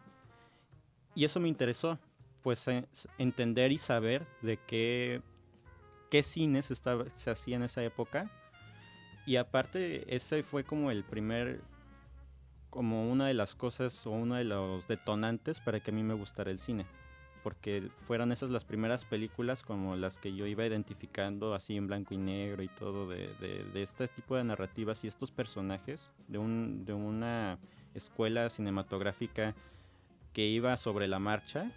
y 1.16 1.26
eso 1.26 1.40
me 1.40 1.48
interesó, 1.48 2.00
pues 2.42 2.66
entender 3.18 3.72
y 3.72 3.78
saber 3.78 4.26
de 4.42 4.58
qué, 4.58 5.22
qué 6.10 6.24
cines 6.24 6.66
se 7.14 7.30
hacía 7.30 7.56
en 7.56 7.64
esa 7.64 7.84
época. 7.84 8.32
Y 9.26 9.36
aparte, 9.36 10.14
ese 10.14 10.44
fue 10.44 10.64
como 10.64 10.90
el 10.90 11.04
primer, 11.04 11.62
como 12.70 13.12
una 13.12 13.28
de 13.28 13.34
las 13.34 13.56
cosas 13.56 14.06
o 14.08 14.12
uno 14.12 14.36
de 14.36 14.46
los 14.46 14.88
detonantes 14.88 15.60
para 15.60 15.80
que 15.80 15.92
a 15.92 15.94
mí 15.94 16.04
me 16.04 16.16
gustara 16.16 16.50
el 16.50 16.60
cine. 16.60 16.86
Porque 17.44 17.90
fueron 18.08 18.32
esas 18.32 18.52
las 18.52 18.64
primeras 18.64 19.04
películas 19.04 19.64
como 19.64 19.96
las 19.96 20.20
que 20.20 20.34
yo 20.34 20.46
iba 20.46 20.66
identificando 20.66 21.56
así 21.56 21.76
en 21.76 21.88
blanco 21.88 22.14
y 22.14 22.18
negro 22.18 22.62
y 22.62 22.68
todo 22.68 23.08
de, 23.08 23.34
de, 23.74 23.82
este 23.82 24.08
tipo 24.08 24.36
de 24.36 24.44
narrativas 24.44 25.04
y 25.04 25.08
estos 25.08 25.32
personajes 25.32 26.14
de, 26.28 26.38
un, 26.38 26.86
de 26.86 26.94
una 26.94 27.58
escuela 27.96 28.48
cinematográfica 28.52 29.56
que 30.34 30.48
iba 30.48 30.78
sobre 30.78 31.08
la 31.08 31.20
marcha 31.20 31.72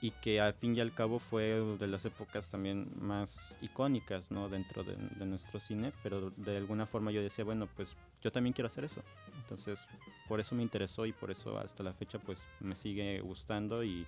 y 0.00 0.10
que 0.10 0.40
al 0.40 0.52
fin 0.52 0.76
y 0.76 0.80
al 0.80 0.92
cabo 0.92 1.18
fue 1.18 1.62
de 1.78 1.86
las 1.86 2.04
épocas 2.04 2.50
también 2.50 2.92
más 3.00 3.56
icónicas 3.62 4.30
¿no? 4.30 4.50
dentro 4.50 4.84
de, 4.84 4.96
nuestro 5.24 5.58
cine, 5.58 5.92
pero 6.02 6.30
de 6.36 6.58
alguna 6.58 6.84
forma 6.84 7.10
yo 7.10 7.22
decía, 7.22 7.42
bueno, 7.42 7.68
pues 7.74 7.96
yo 8.22 8.30
también 8.30 8.52
quiero 8.52 8.66
hacer 8.66 8.84
eso. 8.84 9.02
Entonces, 9.38 9.86
por 10.28 10.40
eso 10.40 10.54
me 10.54 10.62
interesó 10.62 11.06
y 11.06 11.12
por 11.12 11.30
eso 11.30 11.58
hasta 11.58 11.82
la 11.82 11.94
fecha 11.94 12.18
pues 12.18 12.46
me 12.60 12.76
sigue 12.76 13.20
gustando 13.20 13.82
y, 13.82 14.06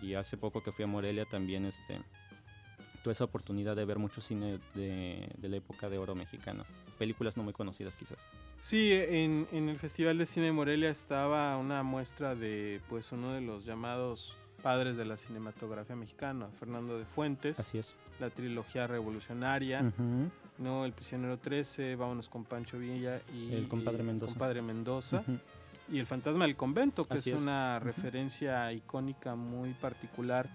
y 0.00 0.14
hace 0.14 0.36
poco 0.36 0.62
que 0.62 0.70
fui 0.70 0.84
a 0.84 0.88
Morelia 0.88 1.24
también 1.24 1.64
este, 1.64 2.00
tuve 3.06 3.12
esa 3.12 3.22
oportunidad 3.22 3.76
de 3.76 3.84
ver 3.84 4.00
mucho 4.00 4.20
cine 4.20 4.58
de, 4.74 5.28
de 5.38 5.48
la 5.48 5.58
época 5.58 5.88
de 5.88 5.96
oro 5.96 6.16
mexicano, 6.16 6.64
películas 6.98 7.36
no 7.36 7.44
muy 7.44 7.52
conocidas 7.52 7.94
quizás. 7.96 8.18
Sí, 8.58 8.90
en, 8.92 9.46
el 9.52 9.78
Festival 9.78 10.18
de 10.18 10.26
Cine 10.26 10.46
de 10.46 10.52
Morelia 10.52 10.90
estaba 10.90 11.56
una 11.56 11.84
muestra 11.84 12.34
de 12.34 12.80
pues 12.88 13.12
uno 13.12 13.32
de 13.32 13.42
los 13.42 13.64
llamados 13.64 14.34
padres 14.60 14.96
de 14.96 15.04
la 15.04 15.16
cinematografía 15.16 15.94
mexicana, 15.94 16.48
Fernando 16.58 16.98
de 16.98 17.04
Fuentes. 17.04 17.60
Así 17.60 17.78
es. 17.78 17.94
La 18.18 18.28
trilogía 18.30 18.88
revolucionaria, 18.88 19.92
¿no? 20.58 20.84
El 20.84 20.92
prisionero 20.92 21.38
13, 21.38 21.94
Vámonos 21.94 22.28
con 22.28 22.42
Pancho 22.42 22.76
Villa 22.76 23.20
y 23.32 23.54
El 23.54 23.68
compadre 23.68 24.02
Mendoza. 24.02 24.32
compadre 24.32 24.62
Mendoza. 24.62 25.22
Y 25.92 26.00
El 26.00 26.06
fantasma 26.06 26.44
del 26.44 26.56
convento, 26.56 27.06
que 27.06 27.18
es, 27.18 27.26
una 27.28 27.78
referencia 27.78 28.72
icónica 28.72 29.36
muy 29.36 29.74
particular 29.74 30.50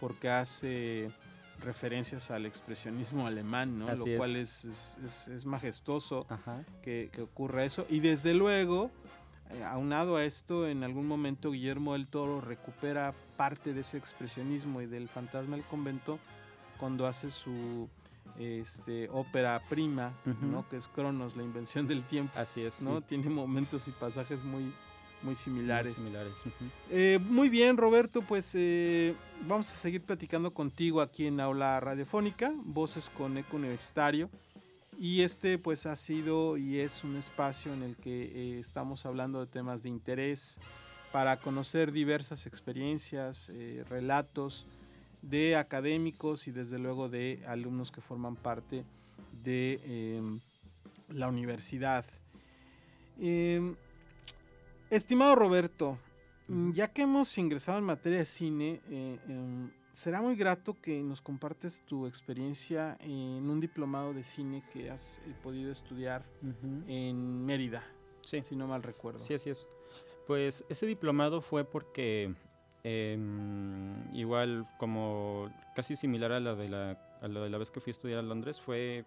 porque 0.00 0.30
hace 0.30 1.12
referencias 1.62 2.30
al 2.30 2.46
expresionismo 2.46 3.26
alemán, 3.26 3.78
¿no? 3.78 3.94
Lo 3.94 4.04
cual 4.16 4.36
es, 4.36 4.64
es, 4.64 5.44
majestuoso 5.44 6.26
que, 6.82 7.08
que, 7.12 7.22
ocurra 7.22 7.64
eso. 7.64 7.86
Y 7.88 8.00
desde 8.00 8.34
luego, 8.34 8.90
eh, 9.50 9.64
aunado 9.64 10.16
a 10.16 10.24
esto, 10.24 10.68
en 10.68 10.84
algún 10.84 11.06
momento 11.06 11.50
Guillermo 11.52 11.92
del 11.94 12.06
Toro 12.06 12.40
recupera 12.40 13.14
parte 13.36 13.74
de 13.74 13.80
ese 13.80 13.98
expresionismo 13.98 14.80
y 14.82 14.86
del 14.86 15.08
fantasma 15.08 15.56
del 15.56 15.64
convento 15.64 16.18
cuando 16.78 17.06
hace 17.06 17.30
su 17.30 17.88
este, 18.38 19.08
ópera 19.10 19.60
prima, 19.68 20.12
¿no? 20.40 20.68
Que 20.68 20.76
es 20.76 20.88
Cronos, 20.88 21.36
la 21.36 21.42
invención 21.42 21.86
del 21.86 22.04
tiempo. 22.04 22.38
Así 22.38 22.62
es. 22.62 22.82
¿no? 22.82 23.00
Tiene 23.00 23.28
momentos 23.28 23.86
y 23.88 23.90
pasajes 23.90 24.42
muy, 24.42 24.72
muy 25.22 25.34
similares. 25.34 25.98
Muy, 25.98 26.10
similares. 26.10 26.34
Eh, 26.90 27.18
muy 27.22 27.48
bien, 27.48 27.76
Roberto, 27.76 28.22
pues 28.22 28.52
eh, 28.54 29.14
vamos 29.46 29.72
a 29.72 29.76
seguir 29.76 30.02
platicando 30.02 30.52
contigo 30.52 31.00
aquí 31.00 31.26
en 31.26 31.40
Aula 31.40 31.80
Radiofónica, 31.80 32.52
Voces 32.64 33.10
con 33.10 33.36
Eco 33.38 33.56
Universitario. 33.56 34.30
Y 34.98 35.22
este 35.22 35.58
pues 35.58 35.86
ha 35.86 35.96
sido 35.96 36.56
y 36.58 36.78
es 36.78 37.02
un 37.02 37.16
espacio 37.16 37.72
en 37.72 37.82
el 37.82 37.96
que 37.96 38.24
eh, 38.24 38.58
estamos 38.58 39.06
hablando 39.06 39.40
de 39.40 39.46
temas 39.46 39.82
de 39.82 39.88
interés 39.88 40.58
para 41.12 41.38
conocer 41.38 41.92
diversas 41.92 42.46
experiencias, 42.46 43.52
relatos 43.88 44.66
de 45.20 45.56
académicos 45.56 46.48
y 46.48 46.52
desde 46.52 46.78
luego 46.78 47.08
de 47.08 47.42
alumnos 47.46 47.90
que 47.90 48.00
forman 48.00 48.34
parte 48.34 48.84
de 49.44 49.80
em, 49.84 50.40
la 51.08 51.28
universidad. 51.28 52.04
Estimado 54.92 55.34
Roberto, 55.34 55.98
mm, 56.48 56.72
ya 56.72 56.92
que 56.92 57.00
hemos 57.00 57.38
ingresado 57.38 57.78
en 57.78 57.84
materia 57.84 58.18
de 58.18 58.26
cine, 58.26 58.82
eh, 58.90 59.18
em, 59.26 59.70
será 59.90 60.20
muy 60.20 60.36
grato 60.36 60.78
que 60.82 61.02
nos 61.02 61.22
compartes 61.22 61.82
tu 61.86 62.06
experiencia 62.06 62.98
en 63.00 63.48
un 63.48 63.58
diplomado 63.58 64.12
de 64.12 64.22
cine 64.22 64.62
que 64.70 64.90
has 64.90 65.20
eh, 65.20 65.34
podido 65.42 65.72
estudiar 65.72 66.26
en 66.86 67.42
Mérida, 67.46 67.82
sí. 68.20 68.42
si 68.42 68.54
no 68.54 68.66
mal 68.66 68.82
recuerdo. 68.82 69.18
Sí, 69.18 69.32
así 69.32 69.48
es. 69.48 69.66
Pues 70.26 70.62
ese 70.68 70.84
diplomado 70.84 71.40
fue 71.40 71.64
porque 71.64 72.34
em, 72.84 74.14
igual 74.14 74.68
como 74.78 75.50
casi 75.74 75.96
similar 75.96 76.32
a 76.32 76.40
la, 76.40 76.54
de 76.54 76.68
la, 76.68 76.90
a 77.22 77.28
la 77.28 77.40
de 77.40 77.48
la 77.48 77.56
vez 77.56 77.70
que 77.70 77.80
fui 77.80 77.92
a 77.92 77.92
estudiar 77.92 78.18
a 78.18 78.22
Londres, 78.22 78.60
fue 78.60 79.06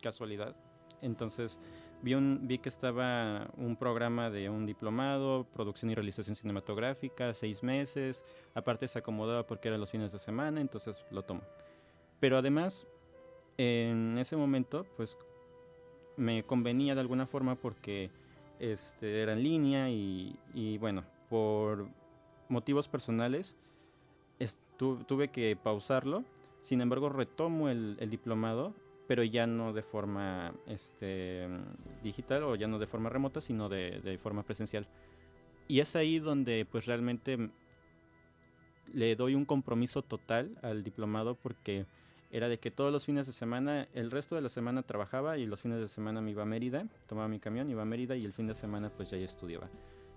casualidad. 0.00 0.54
Entonces 1.02 1.58
Vi, 2.04 2.58
que 2.58 2.68
estaba 2.68 3.48
un 3.56 3.76
programa 3.76 4.28
de 4.28 4.50
un 4.50 4.66
diplomado, 4.66 5.46
producción 5.54 5.90
y 5.90 5.94
realización 5.94 6.36
cinematográfica, 6.36 7.32
seis 7.32 7.62
meses. 7.62 8.22
Aparte 8.54 8.86
se 8.88 8.98
acomodaba 8.98 9.46
porque 9.46 9.68
eran 9.68 9.80
los 9.80 9.90
fines 9.90 10.12
de 10.12 10.18
semana, 10.18 10.60
entonces 10.60 11.02
lo 11.10 11.22
tomo. 11.22 11.40
Pero 12.20 12.36
además, 12.36 12.86
en 13.56 14.18
ese 14.18 14.36
momento, 14.36 14.84
pues 14.98 15.16
me 16.18 16.42
convenía 16.42 16.94
de 16.94 17.00
alguna 17.00 17.26
forma 17.26 17.54
porque 17.54 18.10
este, 18.58 19.22
era 19.22 19.32
en 19.32 19.42
línea 19.42 19.88
y, 19.88 20.76
bueno, 20.78 21.04
por 21.30 21.88
motivos 22.50 22.86
personales 22.86 23.56
tuve 24.76 25.28
que 25.28 25.56
pausarlo. 25.56 26.22
Sin 26.60 26.82
embargo, 26.82 27.08
retomo 27.08 27.70
el 27.70 28.10
diplomado 28.10 28.74
pero 29.06 29.22
ya 29.22 29.46
no 29.46 29.72
de 29.72 29.82
forma 29.82 30.54
este, 30.66 31.46
digital 32.02 32.44
o 32.44 32.56
ya 32.56 32.66
no 32.66 32.78
de 32.78 32.86
forma 32.86 33.10
remota, 33.10 33.40
sino 33.40 33.68
de, 33.68 34.18
forma 34.22 34.42
presencial. 34.42 34.86
Y 35.68 35.80
es 35.80 35.96
ahí 35.96 36.18
donde 36.18 36.66
pues 36.70 36.86
realmente 36.86 37.50
le 38.92 39.16
doy 39.16 39.34
un 39.34 39.44
compromiso 39.44 40.02
total 40.02 40.56
al 40.62 40.84
diplomado 40.84 41.34
porque 41.34 41.86
era 42.30 42.48
de 42.48 42.58
que 42.58 42.70
todos 42.70 42.92
los 42.92 43.04
fines 43.04 43.26
de 43.26 43.32
semana, 43.32 43.88
el 43.94 44.10
resto 44.10 44.34
de 44.34 44.42
la 44.42 44.48
semana 44.48 44.82
trabajaba 44.82 45.38
y 45.38 45.46
los 45.46 45.62
fines 45.62 45.78
de 45.78 45.88
semana 45.88 46.20
me 46.20 46.32
iba 46.32 46.42
a 46.42 46.46
Mérida, 46.46 46.86
tomaba 47.06 47.28
mi 47.28 47.38
camión, 47.38 47.70
iba 47.70 47.82
a 47.82 47.86
Mérida 47.86 48.16
y 48.16 48.24
el 48.24 48.32
fin 48.32 48.46
de 48.46 48.54
semana 48.54 48.90
pues 48.90 49.10
ya, 49.10 49.18
estudiaba. 49.18 49.68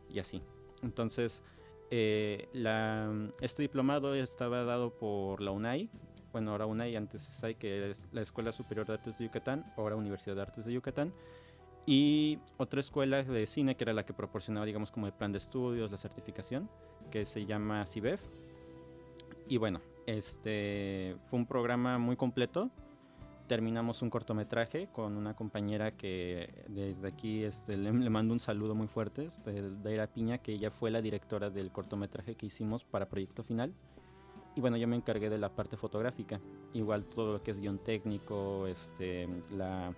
Y 0.09 0.19
así. 0.19 0.41
Entonces, 0.81 1.43
eh, 1.91 2.47
la, 2.53 3.11
este 3.41 3.61
diplomado 3.61 4.15
estaba 4.15 4.63
dado 4.63 4.91
por 4.91 5.41
la 5.41 5.51
UNAI, 5.51 5.89
bueno, 6.37 6.51
ahora 6.51 6.67
una 6.67 6.87
y 6.87 6.95
antes 6.95 7.23
SAI, 7.23 7.55
que 7.55 7.89
es 7.89 8.07
la 8.11 8.21
Escuela 8.21 8.51
Superior 8.51 8.85
de 8.85 8.93
Artes 8.93 9.17
de 9.17 9.25
Yucatán, 9.25 9.65
ahora 9.75 9.95
Universidad 9.95 10.35
de 10.35 10.43
Artes 10.43 10.65
de 10.65 10.73
Yucatán, 10.73 11.11
y 11.87 12.37
otra 12.57 12.79
escuela 12.79 13.23
de 13.23 13.47
cine 13.47 13.75
que 13.75 13.83
era 13.83 13.91
la 13.91 14.05
que 14.05 14.13
proporcionaba, 14.13 14.63
digamos, 14.67 14.91
como 14.91 15.07
el 15.07 15.13
plan 15.13 15.31
de 15.31 15.39
estudios, 15.39 15.89
la 15.89 15.97
certificación, 15.97 16.69
que 17.09 17.25
se 17.25 17.47
llama 17.47 17.83
CIBEF, 17.87 18.21
Y 19.47 19.57
bueno, 19.57 19.81
este 20.05 21.15
fue 21.25 21.39
un 21.39 21.47
programa 21.47 21.97
muy 21.97 22.15
completo. 22.15 22.69
Terminamos 23.47 24.03
un 24.03 24.11
cortometraje 24.11 24.89
con 24.91 25.17
una 25.17 25.33
compañera 25.33 25.89
que 25.97 26.65
desde 26.67 27.07
aquí 27.07 27.45
este, 27.45 27.77
le, 27.77 27.91
mando 28.11 28.31
un 28.31 28.39
saludo 28.39 28.75
muy 28.75 28.87
fuerte, 28.87 29.25
este, 29.25 29.71
Daira 29.81 30.05
Piña, 30.05 30.37
que 30.37 30.51
ella 30.51 30.69
fue 30.69 30.91
la 30.91 31.01
directora 31.01 31.49
del 31.49 31.71
cortometraje 31.71 32.35
que 32.35 32.45
hicimos 32.45 32.83
para 32.83 33.09
Proyecto 33.09 33.41
Final. 33.41 33.73
Y 34.57 34.59
bueno, 34.59 34.75
yo 34.75 34.87
me 34.87 34.95
encargué 34.95 35.29
de 35.29 35.37
la 35.37 35.49
parte 35.49 35.77
fotográfica, 35.77 36.41
igual 36.73 37.05
todo 37.05 37.33
lo 37.33 37.43
que 37.43 37.51
es 37.51 37.59
guion 37.59 37.77
técnico, 37.77 38.65
este, 38.65 39.29
la, 39.51 39.93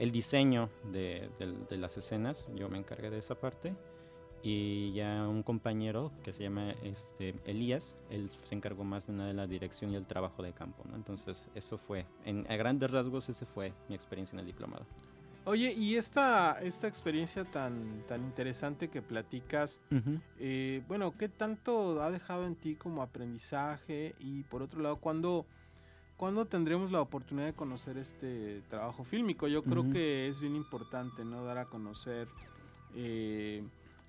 el 0.00 0.10
diseño 0.10 0.68
de, 0.90 1.30
de 1.38 1.76
las 1.76 1.96
escenas, 1.96 2.48
yo 2.56 2.68
me 2.68 2.76
encargué 2.76 3.08
de 3.08 3.18
esa 3.18 3.36
parte 3.36 3.72
y 4.42 4.92
ya 4.94 5.28
un 5.28 5.44
compañero 5.44 6.10
que 6.24 6.32
se 6.32 6.42
llama 6.42 6.72
este, 6.82 7.36
Elías, 7.44 7.94
él 8.10 8.30
se 8.42 8.56
encargó 8.56 8.82
más 8.82 9.06
de 9.06 9.12
nada 9.12 9.28
de 9.28 9.34
la 9.34 9.46
dirección 9.46 9.92
y 9.92 9.94
el 9.94 10.06
trabajo 10.06 10.42
de 10.42 10.52
campo, 10.52 10.82
¿no? 10.90 10.96
Entonces, 10.96 11.46
eso 11.54 11.78
fue, 11.78 12.04
en, 12.24 12.50
a 12.50 12.56
grandes 12.56 12.90
rasgos, 12.90 13.28
ese 13.28 13.46
fue 13.46 13.72
mi 13.88 13.94
experiencia 13.94 14.34
en 14.34 14.40
el 14.40 14.46
diplomado. 14.46 14.86
Oye, 15.46 15.72
y 15.72 15.96
esta, 15.96 16.58
esta 16.62 16.88
experiencia 16.88 17.44
tan, 17.44 18.02
tan 18.06 18.22
interesante 18.22 18.88
que 18.88 19.02
platicas, 19.02 19.80
eh, 20.38 20.82
bueno, 20.88 21.14
¿qué 21.18 21.28
tanto 21.28 22.02
ha 22.02 22.10
dejado 22.10 22.46
en 22.46 22.56
ti 22.56 22.76
como 22.76 23.02
aprendizaje? 23.02 24.14
Y 24.20 24.44
por 24.44 24.62
otro 24.62 24.80
lado, 24.80 24.96
¿cuándo, 24.96 25.44
¿cuándo 26.16 26.46
tendremos 26.46 26.90
la 26.90 27.02
oportunidad 27.02 27.46
de 27.46 27.52
conocer 27.52 27.98
este 27.98 28.62
trabajo 28.70 29.04
fílmico? 29.04 29.46
Yo 29.46 29.62
creo 29.62 29.90
que 29.90 30.28
es 30.28 30.40
bien 30.40 30.56
importante, 30.56 31.24
¿no? 31.24 31.44
Dar 31.44 31.58
a 31.58 31.66
conocer... 31.66 32.26
Eh, 32.94 33.62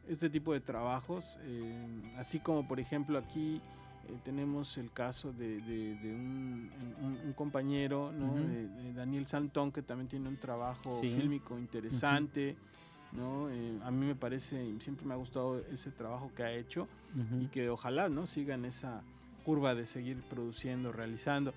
este 0.07 0.29
tipo 0.29 0.53
de 0.53 0.59
trabajos, 0.59 1.39
eh, 1.43 2.13
así 2.17 2.39
como 2.39 2.67
por 2.67 2.79
ejemplo 2.79 3.17
aquí 3.17 3.61
eh, 4.07 4.17
tenemos 4.23 4.77
el 4.77 4.91
caso 4.91 5.31
de, 5.33 5.57
un, 6.03 7.33
compañero, 7.35 8.11
¿no? 8.11 8.35
de, 8.35 8.93
Daniel 8.93 9.27
Santón, 9.27 9.71
que 9.71 9.81
también 9.81 10.07
tiene 10.07 10.29
un 10.29 10.37
trabajo 10.37 10.89
fílmico 11.01 11.57
interesante. 11.57 12.55
¿no? 13.11 13.49
Eh, 13.49 13.79
a 13.83 13.91
mí 13.91 14.05
me 14.05 14.15
parece, 14.15 14.73
siempre 14.79 15.05
me 15.05 15.13
ha 15.13 15.17
gustado 15.17 15.59
ese 15.71 15.91
trabajo 15.91 16.31
que 16.35 16.43
ha 16.43 16.51
hecho 16.51 16.87
y 17.41 17.47
que 17.47 17.69
ojalá 17.69 18.09
no 18.09 18.25
sigan 18.25 18.65
esa 18.65 19.01
curva 19.45 19.75
de 19.75 19.85
seguir 19.85 20.21
produciendo, 20.23 20.91
realizando. 20.91 21.53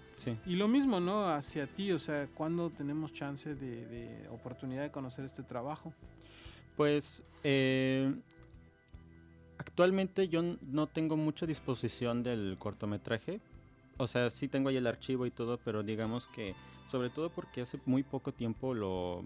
Y 0.47 0.57
lo 0.57 0.69
mismo, 0.69 1.00
¿no? 1.00 1.28
Hacia 1.28 1.67
ti, 1.67 1.90
o 1.90 1.99
sea, 1.99 2.28
¿cuándo 2.35 2.71
tenemos 2.71 3.12
chance 3.12 3.55
de, 3.55 4.28
oportunidad 4.31 4.83
de 4.83 4.90
conocer 4.90 5.25
este 5.25 5.43
trabajo? 5.43 5.93
Pues 6.76 7.23
Actualmente 9.69 10.29
yo 10.29 10.43
no 10.63 10.87
tengo 10.87 11.19
mucha 11.19 11.45
disposición 11.45 12.23
del 12.23 12.57
cortometraje. 12.59 13.39
O 13.99 14.07
sea, 14.07 14.31
sí 14.31 14.49
tengo 14.49 14.71
ahí 14.71 14.79
el 14.79 14.87
archivo 14.87 15.27
y 15.27 15.31
todo, 15.31 15.59
pero 15.63 15.83
digamos 15.83 16.27
que, 16.27 16.55
sobre 16.87 17.11
todo 17.11 17.29
porque 17.29 17.61
hace 17.61 17.79
muy 17.85 18.03
poco 18.03 18.33
tiempo 18.33 18.73
lo 18.73 19.25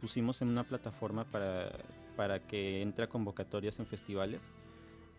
pusimos 0.00 0.42
en 0.42 0.48
una 0.48 0.64
plataforma 0.64 1.22
para, 1.24 1.70
para 2.16 2.40
que 2.40 2.82
entre 2.82 3.06
convocatorias 3.08 3.78
en 3.78 3.86
festivales. 3.86 4.50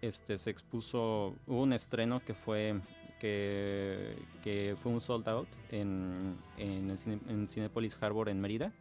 Este, 0.01 0.37
se 0.37 0.49
expuso, 0.49 1.33
hubo 1.47 1.63
un 1.63 1.71
estreno 1.71 2.21
que 2.25 2.33
fue 2.33 2.75
que, 3.21 4.17
que 4.43 4.75
fue 4.83 4.91
un 4.91 4.99
sold 4.99 5.29
out 5.29 5.47
en, 5.71 6.35
en, 6.57 6.93
en 7.29 7.47
Cinepolis 7.47 7.97
Harbor 8.01 8.27
en 8.27 8.41
Mérida 8.41 8.73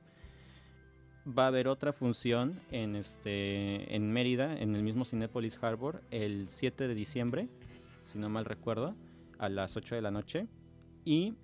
va 1.27 1.45
a 1.45 1.49
haber 1.49 1.69
otra 1.69 1.93
función 1.93 2.61
en, 2.71 2.97
este, 2.97 3.95
en 3.95 4.13
Mérida, 4.13 4.59
en 4.59 4.75
el 4.77 4.83
mismo 4.83 5.05
Cinepolis 5.05 5.59
Harbor, 5.63 6.03
el 6.11 6.49
7 6.49 6.89
de 6.89 6.95
diciembre, 6.95 7.49
si 8.05 8.19
no 8.19 8.29
mal 8.29 8.45
recuerdo, 8.45 8.95
a 9.39 9.49
las 9.49 9.77
8 9.77 9.95
de 9.95 10.03
la 10.03 10.11
noche. 10.11 10.47
Y 11.05 11.35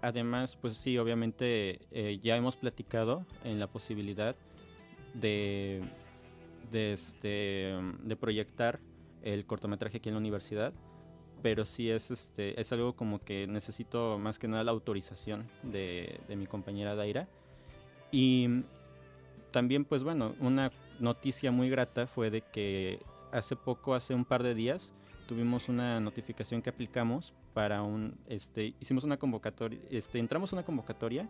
además, 0.00 0.56
pues 0.56 0.76
sí, 0.76 0.98
obviamente 0.98 1.80
eh, 1.90 2.18
ya 2.22 2.36
hemos 2.36 2.56
platicado 2.56 3.26
en 3.44 3.58
la 3.58 3.66
posibilidad 3.68 4.36
de, 5.14 5.82
de, 6.70 6.92
este, 6.92 7.74
de 8.02 8.16
proyectar 8.16 8.80
el 9.22 9.46
cortometraje 9.46 9.98
aquí 9.98 10.08
en 10.08 10.16
la 10.16 10.20
universidad 10.20 10.72
pero 11.42 11.64
sí 11.64 11.90
es 11.90 12.10
este 12.10 12.60
es 12.60 12.72
algo 12.72 12.94
como 12.94 13.18
que 13.18 13.46
necesito 13.46 14.18
más 14.18 14.38
que 14.38 14.48
nada 14.48 14.62
la 14.64 14.70
autorización 14.70 15.48
de, 15.64 16.20
de 16.28 16.36
mi 16.36 16.46
compañera 16.46 16.94
Daira 16.94 17.28
y 18.12 18.62
también, 19.52 19.84
pues 19.84 20.02
bueno, 20.02 20.34
una 20.40 20.72
noticia 20.98 21.52
muy 21.52 21.70
grata 21.70 22.06
fue 22.06 22.30
de 22.30 22.40
que 22.40 23.00
hace 23.30 23.54
poco, 23.56 23.94
hace 23.94 24.14
un 24.14 24.24
par 24.24 24.42
de 24.42 24.54
días, 24.54 24.92
tuvimos 25.26 25.68
una 25.68 26.00
notificación 26.00 26.62
que 26.62 26.70
aplicamos 26.70 27.32
para 27.54 27.82
un, 27.82 28.18
este, 28.26 28.74
hicimos 28.80 29.04
una 29.04 29.18
convocatoria, 29.18 29.78
este, 29.90 30.18
entramos 30.18 30.52
a 30.52 30.56
una 30.56 30.64
convocatoria 30.64 31.28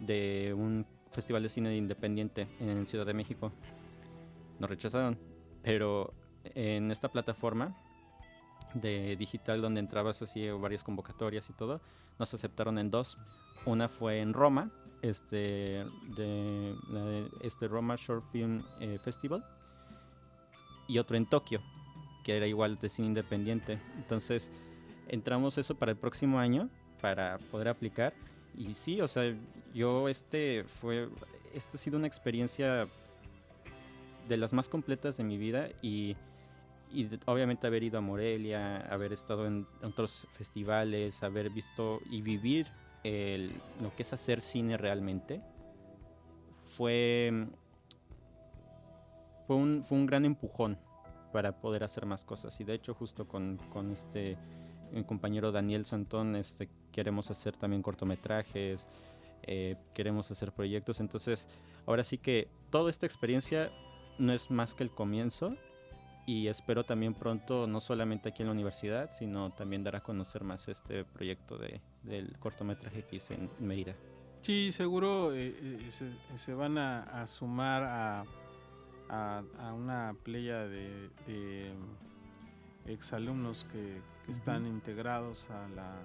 de 0.00 0.54
un 0.56 0.86
festival 1.12 1.42
de 1.42 1.48
cine 1.48 1.76
independiente 1.76 2.48
en 2.60 2.86
Ciudad 2.86 3.06
de 3.06 3.14
México. 3.14 3.52
Nos 4.58 4.68
rechazaron, 4.68 5.18
pero 5.62 6.12
en 6.54 6.90
esta 6.90 7.08
plataforma 7.08 7.76
de 8.74 9.16
digital 9.16 9.60
donde 9.60 9.80
entrabas 9.80 10.20
así 10.22 10.48
varias 10.50 10.82
convocatorias 10.82 11.48
y 11.48 11.52
todo, 11.52 11.80
nos 12.18 12.34
aceptaron 12.34 12.78
en 12.78 12.90
dos. 12.90 13.16
Una 13.64 13.88
fue 13.88 14.20
en 14.20 14.32
Roma 14.32 14.70
este, 15.02 15.84
de, 16.16 17.28
este 17.42 17.68
Roma 17.68 17.96
Short 17.96 18.24
Film 18.32 18.62
eh, 18.80 18.98
Festival 19.02 19.44
y 20.86 20.98
otro 20.98 21.16
en 21.16 21.26
Tokio, 21.26 21.60
que 22.24 22.36
era 22.36 22.46
igual 22.46 22.78
de 22.78 22.88
cine 22.88 23.08
independiente. 23.08 23.78
Entonces 23.96 24.50
entramos 25.08 25.58
eso 25.58 25.74
para 25.74 25.92
el 25.92 25.98
próximo 25.98 26.38
año 26.38 26.68
para 27.00 27.38
poder 27.50 27.68
aplicar 27.68 28.14
y 28.56 28.74
sí, 28.74 29.00
o 29.00 29.08
sea, 29.08 29.34
yo 29.72 30.08
este 30.08 30.64
fue, 30.64 31.08
esta 31.54 31.76
ha 31.76 31.80
sido 31.80 31.96
una 31.96 32.06
experiencia 32.06 32.88
de 34.28 34.36
las 34.36 34.52
más 34.52 34.68
completas 34.68 35.16
de 35.16 35.24
mi 35.24 35.38
vida 35.38 35.68
y, 35.80 36.16
y 36.92 37.08
obviamente 37.26 37.66
haber 37.66 37.84
ido 37.84 37.98
a 37.98 38.00
Morelia, 38.00 38.80
haber 38.92 39.12
estado 39.12 39.46
en 39.46 39.66
otros 39.82 40.26
festivales, 40.34 41.22
haber 41.22 41.50
visto 41.50 42.00
y 42.10 42.20
vivir 42.20 42.66
lo 43.04 43.94
que 43.96 44.02
es 44.02 44.12
hacer 44.12 44.40
cine 44.40 44.76
realmente 44.76 45.40
fue, 46.76 47.46
fue, 49.46 49.56
un, 49.56 49.84
fue 49.84 49.98
un 49.98 50.06
gran 50.06 50.24
empujón 50.24 50.78
para 51.32 51.60
poder 51.60 51.84
hacer 51.84 52.06
más 52.06 52.24
cosas. 52.24 52.58
Y 52.60 52.64
de 52.64 52.74
hecho 52.74 52.94
justo 52.94 53.26
con, 53.26 53.58
con 53.70 53.90
este 53.90 54.36
mi 54.92 55.04
compañero 55.04 55.52
Daniel 55.52 55.84
Santón 55.84 56.34
este, 56.36 56.68
queremos 56.92 57.30
hacer 57.30 57.56
también 57.56 57.82
cortometrajes, 57.82 58.86
eh, 59.42 59.76
queremos 59.94 60.30
hacer 60.30 60.52
proyectos. 60.52 61.00
Entonces 61.00 61.46
ahora 61.86 62.04
sí 62.04 62.18
que 62.18 62.48
toda 62.70 62.90
esta 62.90 63.06
experiencia 63.06 63.70
no 64.18 64.32
es 64.32 64.50
más 64.50 64.74
que 64.74 64.84
el 64.84 64.90
comienzo 64.90 65.56
y 66.28 66.46
espero 66.46 66.84
también 66.84 67.14
pronto, 67.14 67.66
no 67.66 67.80
solamente 67.80 68.28
aquí 68.28 68.42
en 68.42 68.48
la 68.48 68.52
universidad, 68.52 69.10
sino 69.12 69.50
también 69.52 69.82
dar 69.82 69.96
a 69.96 70.02
conocer 70.02 70.44
más 70.44 70.68
este 70.68 71.02
proyecto 71.06 71.56
de, 71.56 71.80
del 72.02 72.38
cortometraje 72.38 73.02
que 73.04 73.16
hice 73.16 73.32
en 73.32 73.48
Mérida. 73.60 73.94
Sí, 74.42 74.70
seguro 74.70 75.34
eh, 75.34 75.56
eh, 75.58 75.90
se, 76.36 76.52
van 76.52 76.76
a, 76.76 77.26
sumar 77.26 77.82
a, 77.82 78.24
a, 79.08 79.72
una 79.72 80.14
playa 80.22 80.68
de, 80.68 81.08
de 81.26 81.72
exalumnos 82.84 83.64
que, 83.64 84.02
están 84.28 84.66
integrados 84.66 85.48
a 85.48 85.66
la, 85.68 85.96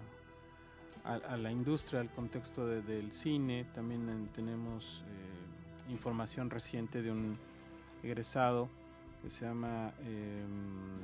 a, 1.04 1.36
la 1.36 1.52
industria, 1.52 2.00
al 2.00 2.10
contexto 2.10 2.66
del 2.66 3.12
cine. 3.12 3.66
También 3.74 4.30
tenemos 4.34 5.04
eh, 5.06 5.92
información 5.92 6.50
reciente 6.50 7.02
de 7.02 7.12
un 7.12 7.38
egresado 8.02 8.70
que 9.24 9.30
se 9.30 9.46
llama 9.46 9.94
em, 10.02 11.00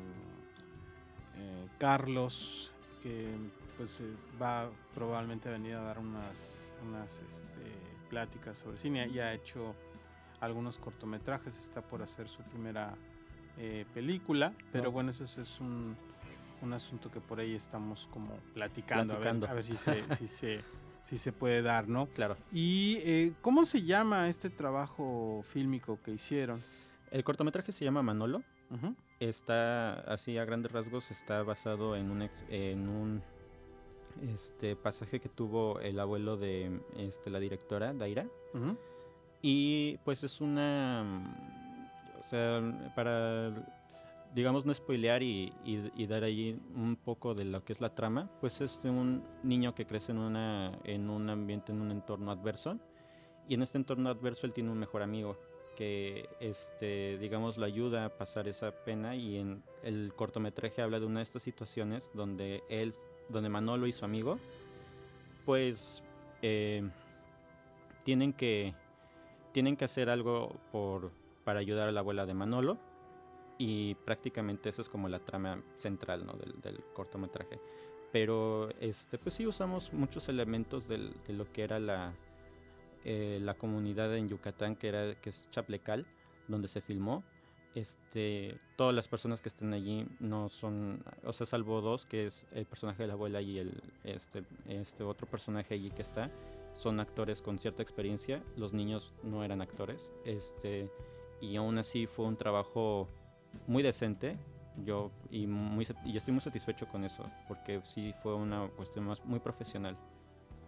eh, 1.38 1.68
Carlos, 1.78 2.70
que 3.02 3.34
pues 3.78 4.02
eh, 4.02 4.14
va 4.40 4.70
probablemente 4.94 5.48
a 5.48 5.54
venir 5.54 5.76
a 5.76 5.82
dar 5.82 6.00
unas, 6.00 6.74
unas 6.86 7.22
este, 7.26 7.48
pláticas 8.10 8.58
sobre 8.58 8.78
cine. 8.78 9.10
Ya 9.10 9.28
ha 9.28 9.34
hecho 9.34 9.74
algunos 10.42 10.78
cortometrajes, 10.78 11.58
está 11.58 11.82
por 11.82 12.04
hacer 12.04 12.28
su 12.28 12.44
primera 12.44 12.94
eh, 13.58 13.86
película, 13.94 14.54
pero 14.74 14.92
bueno, 14.92 15.12
eso, 15.12 15.24
es 15.24 15.60
un, 15.62 15.96
un, 16.62 16.74
asunto 16.74 17.10
que 17.10 17.22
por 17.22 17.40
ahí 17.40 17.56
estamos 17.56 18.10
como 18.12 18.36
platicando, 18.54 19.14
A, 19.14 19.54
ver, 19.54 19.64
si 19.64 19.78
se, 19.78 20.04
si 20.18 20.28
se, 20.28 20.60
si 21.04 21.18
se 21.18 21.32
puede 21.32 21.62
dar, 21.62 21.88
¿no? 21.88 22.08
Claro. 22.08 22.36
¿Y 22.52 23.32
cómo 23.42 23.64
se 23.64 23.84
llama 23.84 24.28
este 24.28 24.50
trabajo 24.50 25.42
fílmico 25.54 26.00
que 26.04 26.12
hicieron? 26.12 26.62
El 27.12 27.24
cortometraje 27.24 27.72
se 27.72 27.86
llama 27.86 28.02
Manolo. 28.02 28.44
Está, 29.20 30.02
así 30.02 30.38
a 30.38 30.46
grandes 30.46 30.72
rasgos, 30.72 31.12
está 31.12 31.44
basado 31.44 31.96
en 31.96 32.12
un, 32.12 32.30
en 32.50 32.88
un 32.88 33.22
este, 34.22 34.76
pasaje 34.76 35.20
que 35.20 35.30
tuvo 35.30 35.80
el 35.80 36.00
abuelo 36.00 36.38
de 36.38 36.80
este, 36.98 37.30
la 37.30 37.40
directora, 37.40 37.94
Daira. 37.94 38.28
Y 39.42 39.98
pues 40.06 40.24
es 40.24 40.42
una... 40.42 41.36
O 42.20 42.24
sea, 42.24 42.92
para 42.96 43.54
digamos, 44.34 44.66
no 44.66 44.74
spoilear 44.74 45.24
y, 45.24 45.52
y, 45.64 46.06
dar 46.06 46.24
ahí 46.24 46.60
un 46.76 46.96
poco 46.96 47.34
de 47.34 47.46
lo 47.46 47.64
que 47.64 47.74
es 47.74 47.82
la 47.82 47.96
trama, 47.96 48.30
pues 48.40 48.62
es 48.62 48.82
de 48.84 48.90
un 48.90 49.24
niño 49.44 49.74
que 49.74 49.86
crece 49.86 50.12
en, 50.12 50.20
una, 50.20 50.78
en 50.84 51.10
un 51.10 51.30
ambiente, 51.30 51.72
en 51.72 51.82
un 51.82 51.92
entorno 51.92 52.32
adverso. 52.32 52.78
Y 53.48 53.56
en 53.56 53.64
este 53.64 53.80
entorno 53.80 54.10
adverso 54.10 54.46
él 54.46 54.54
tiene 54.54 54.70
un 54.70 54.78
mejor 54.78 55.02
amigo 55.02 55.36
que, 55.80 56.28
este, 56.42 57.18
digamos, 57.20 57.58
lo 57.58 57.66
ayuda 57.66 58.04
a 58.04 58.10
pasar 58.10 58.50
esa 58.50 58.70
pena. 58.84 59.16
Y 59.16 59.38
en 59.38 59.64
el 59.82 60.12
cortometraje 60.14 60.82
habla 60.82 61.00
de 61.00 61.06
una 61.06 61.22
de 61.22 61.24
estas 61.24 61.42
situaciones 61.42 62.12
donde 62.14 62.64
él, 62.68 62.94
donde 63.30 63.48
Manolo 63.48 63.88
y 63.88 63.94
su 63.94 64.04
amigo, 64.04 64.40
pues 65.46 66.04
eh, 66.42 66.84
tienen 68.04 68.34
que 68.34 68.76
tienen 69.54 69.78
que 69.78 69.86
hacer 69.86 70.10
algo 70.10 70.54
por, 70.74 71.12
para 71.46 71.62
ayudar 71.62 71.88
a 71.88 71.92
la 71.94 72.02
abuela 72.02 72.26
de 72.26 72.34
Manolo 72.34 72.78
y 73.58 73.96
prácticamente 73.96 74.70
eso 74.70 74.82
es 74.82 74.90
como 74.90 75.08
la 75.08 75.20
trama 75.20 75.64
central 75.78 76.26
¿no? 76.26 76.34
del, 76.34 76.84
cortometraje. 76.94 77.60
Pero 78.12 78.70
este, 78.82 79.18
pues 79.18 79.36
sí 79.36 79.48
usamos 79.48 79.94
muchos 79.94 80.28
elementos 80.28 80.90
de 80.90 81.14
lo 81.30 81.52
que 81.52 81.64
era 81.64 81.80
la, 81.80 82.14
eh, 83.06 83.40
la 83.42 83.54
comunidad 83.54 84.16
en 84.16 84.30
Yucatán, 84.30 84.76
que, 84.76 84.90
era, 84.90 85.16
que 85.16 85.30
es 85.30 85.50
Chaplecal, 85.52 86.06
donde 86.48 86.68
se 86.68 86.82
filmó. 86.82 87.24
Este, 87.76 88.60
todas 88.76 88.96
las 88.96 89.08
personas 89.08 89.42
que 89.42 89.50
estén 89.50 89.74
allí 89.74 90.08
no 90.20 90.50
son, 90.50 91.04
o 91.24 91.32
sea, 91.32 91.46
salvo 91.46 91.82
dos, 91.82 92.06
que 92.06 92.26
es 92.26 92.48
el 92.52 92.66
personaje 92.66 93.04
de 93.04 93.08
la 93.08 93.14
abuela 93.14 93.42
y 93.42 93.60
el, 93.60 93.82
este, 94.04 94.44
este 94.68 95.04
otro 95.04 95.28
personaje 95.28 95.76
allí 95.76 95.92
que 95.92 96.02
está, 96.02 96.32
son 96.76 97.00
actores 97.00 97.42
con 97.42 97.60
cierta 97.60 97.84
experiencia. 97.84 98.44
Los 98.56 98.74
niños 98.74 99.14
no 99.24 99.44
eran 99.44 99.62
actores. 99.62 100.12
Este, 100.26 100.90
y 101.42 101.56
aún 101.56 101.78
así 101.78 102.08
fue 102.08 102.26
un 102.26 102.38
trabajo 102.38 103.08
muy 103.68 103.84
decente. 103.84 104.38
Yo, 104.86 105.12
y, 105.30 105.46
muy, 105.46 105.86
y 106.06 106.16
estoy 106.16 106.34
muy 106.34 106.42
satisfecho 106.42 106.88
con 106.88 107.04
eso, 107.04 107.30
porque 107.48 107.82
sí 107.84 108.14
fue 108.24 108.34
una 108.34 108.68
cuestión 108.70 109.06
más 109.06 109.24
muy 109.26 109.40
profesional. 109.40 109.98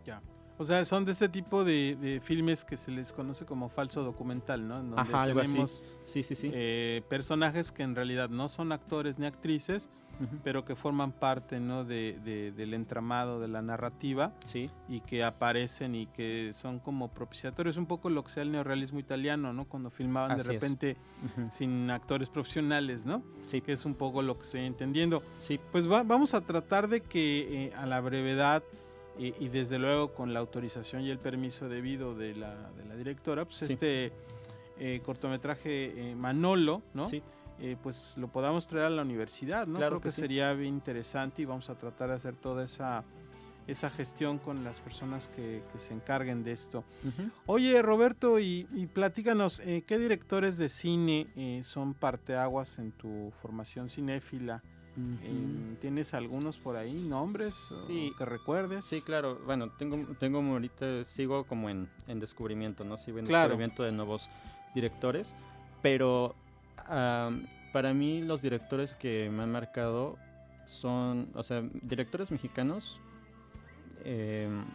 Ya. 0.06 0.22
O 0.58 0.66
sea, 0.66 0.86
son 0.86 1.06
de 1.06 1.12
este 1.12 1.30
tipo 1.30 1.64
de, 1.64 2.20
filmes 2.24 2.64
que 2.64 2.78
se 2.78 2.92
les 2.92 3.12
conoce 3.12 3.46
como 3.46 3.70
falso 3.70 4.04
documental, 4.04 4.68
¿no? 4.68 4.78
donde 4.78 5.02
Ajá, 5.02 5.24
algo 5.24 5.42
tenemos, 5.42 5.86
Sí, 6.04 6.24
sí, 6.24 6.36
sí. 6.36 6.52
Eh, 6.54 7.02
personajes 7.10 7.72
que 7.72 7.84
en 7.84 7.96
realidad 7.96 8.30
no 8.30 8.48
son 8.48 8.72
actores 8.72 9.20
ni 9.20 9.26
actrices, 9.26 9.90
pero 10.44 10.66
que 10.66 10.76
forman 10.76 11.12
parte 11.12 11.60
¿no? 11.60 11.84
de, 11.84 12.54
del 12.56 12.74
entramado 12.74 13.40
de 13.40 13.48
la 13.48 13.62
narrativa 13.62 14.34
sí. 14.46 14.70
y 14.88 15.02
que 15.02 15.24
aparecen 15.24 15.96
y 15.96 16.08
que 16.08 16.52
son 16.54 16.80
como 16.80 17.10
propiciatorios, 17.10 17.78
un 17.78 17.86
poco 17.86 18.10
lo 18.10 18.24
que 18.24 18.30
sea 18.32 18.44
el 18.44 18.52
neorrealismo 18.52 19.00
italiano, 19.00 19.54
¿no? 19.54 19.66
cuando 19.66 19.90
filmaban 19.90 20.38
de 20.38 20.44
repente 20.44 20.98
sin 21.52 21.90
actores 21.90 22.30
profesionales, 22.30 23.06
¿no? 23.06 23.24
Sí. 23.46 23.62
que 23.62 23.74
es 23.74 23.86
un 23.86 23.96
poco 23.96 24.22
lo 24.22 24.38
que 24.38 24.44
estoy 24.44 24.62
entendiendo. 24.62 25.24
Sí. 25.40 25.60
Pues 25.72 25.88
vamos 25.88 26.34
a 26.34 26.42
tratar 26.42 26.88
de 26.88 27.02
que 27.02 27.66
eh, 27.66 27.74
a 27.76 27.86
la 27.86 28.00
brevedad 28.02 28.64
y, 29.28 29.50
desde 29.50 29.78
luego 29.78 30.14
con 30.14 30.34
la 30.34 30.40
autorización 30.40 31.04
y 31.04 31.10
el 31.10 31.20
permiso 31.20 31.70
debido 31.70 32.16
de 32.16 32.36
la, 32.36 32.72
de 32.72 32.86
la 32.86 32.96
directora, 32.96 33.46
pues 33.46 33.62
este 33.64 34.12
eh, 34.80 35.02
cortometraje 35.06 36.12
eh, 36.12 36.16
Manolo, 36.16 36.82
¿no? 36.94 37.06
Sí 37.06 37.22
eh, 37.64 37.78
pues 37.82 38.16
lo 38.18 38.28
podamos 38.28 38.66
traer 38.66 38.88
a 38.88 38.90
la 38.90 39.04
universidad, 39.04 39.68
¿no? 39.68 39.78
Claro 39.78 40.00
Creo 40.00 40.12
que, 40.12 40.20
sería 40.20 40.52
bien 40.54 40.74
interesante 40.74 41.44
y 41.44 41.46
vamos 41.46 41.70
a 41.70 41.78
tratar 41.78 42.10
de 42.10 42.16
hacer 42.16 42.36
toda 42.36 42.64
esa, 42.64 43.04
esa 43.68 43.92
gestión 43.92 44.40
con 44.40 44.64
las 44.64 44.80
personas 44.80 45.28
que, 45.28 45.62
se 45.76 45.94
encarguen 45.94 46.44
de 46.44 46.54
esto. 46.54 46.84
Oye, 47.46 47.80
Roberto, 47.84 48.40
y, 48.40 48.66
platícanos, 48.92 49.60
eh, 49.60 49.84
¿qué 49.86 50.00
directores 50.00 50.58
de 50.58 50.70
cine 50.70 51.62
son 51.64 51.94
parteaguas 51.94 52.80
en 52.80 52.94
tu 52.94 53.32
formación 53.40 53.90
cinéfila? 53.90 54.64
¿Tienes 55.80 56.14
algunos 56.14 56.58
por 56.58 56.76
ahí, 56.76 56.94
nombres 56.94 57.54
sí. 57.88 58.12
que 58.18 58.26
recuerdes? 58.26 58.86
Sí, 58.86 59.02
claro. 59.02 59.40
Bueno, 59.46 59.70
tengo, 59.72 59.98
tengo 60.20 60.40
ahorita, 60.40 61.06
sigo 61.06 61.46
como 61.46 61.70
en, 61.70 61.90
descubrimiento, 62.08 62.84
¿no? 62.84 62.98
Sigo 62.98 63.20
en 63.20 63.26
descubrimiento 63.26 63.84
de 63.84 63.92
nuevos 63.92 64.30
directores, 64.76 65.34
pero 65.82 66.36
para 66.86 67.94
mí 67.94 68.22
los 68.22 68.42
directores 68.42 68.96
que 68.96 69.30
me 69.30 69.44
han 69.44 69.52
marcado 69.52 70.18
son, 70.66 71.30
o 71.36 71.44
sea, 71.44 71.64
directores 71.82 72.32
mexicanos. 72.32 73.00
Em, 74.04 74.66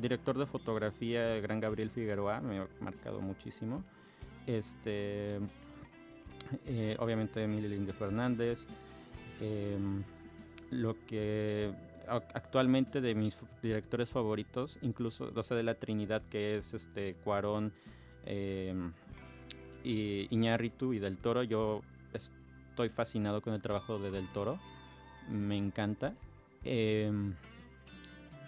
director 0.00 0.38
de 0.38 0.46
fotografía, 0.46 1.40
Gran 1.40 1.60
Gabriel 1.60 1.90
Figueroa, 1.90 2.40
me 2.40 2.58
ha 2.58 2.68
marcado 2.80 3.20
muchísimo. 3.20 3.82
Este, 4.46 5.38
eh, 6.66 6.96
obviamente 6.98 7.42
Emilio 7.42 7.68
Linde 7.68 7.92
Fernández. 7.92 8.66
Em, 9.40 10.02
lo 10.70 10.96
que 11.06 11.72
actualmente 12.08 13.00
de 13.00 13.14
mis 13.14 13.36
directores 13.62 14.10
favoritos, 14.10 14.78
incluso, 14.82 15.32
o 15.34 15.42
sea, 15.42 15.56
de 15.56 15.62
la 15.62 15.74
Trinidad 15.74 16.22
que 16.30 16.56
es 16.56 16.74
este 16.74 17.14
Cuarón, 17.24 17.72
em, 18.24 18.92
y 19.84 20.26
Iñárritu 20.34 20.92
y 20.92 20.98
Del 20.98 21.18
Toro, 21.18 21.42
yo 21.42 21.82
estoy 22.12 22.88
fascinado 22.88 23.40
con 23.40 23.54
el 23.54 23.62
trabajo 23.62 23.98
de 23.98 24.10
Del 24.10 24.30
Toro. 24.32 24.58
Me 25.30 25.56
encanta. 25.56 26.14
Em, 26.64 27.34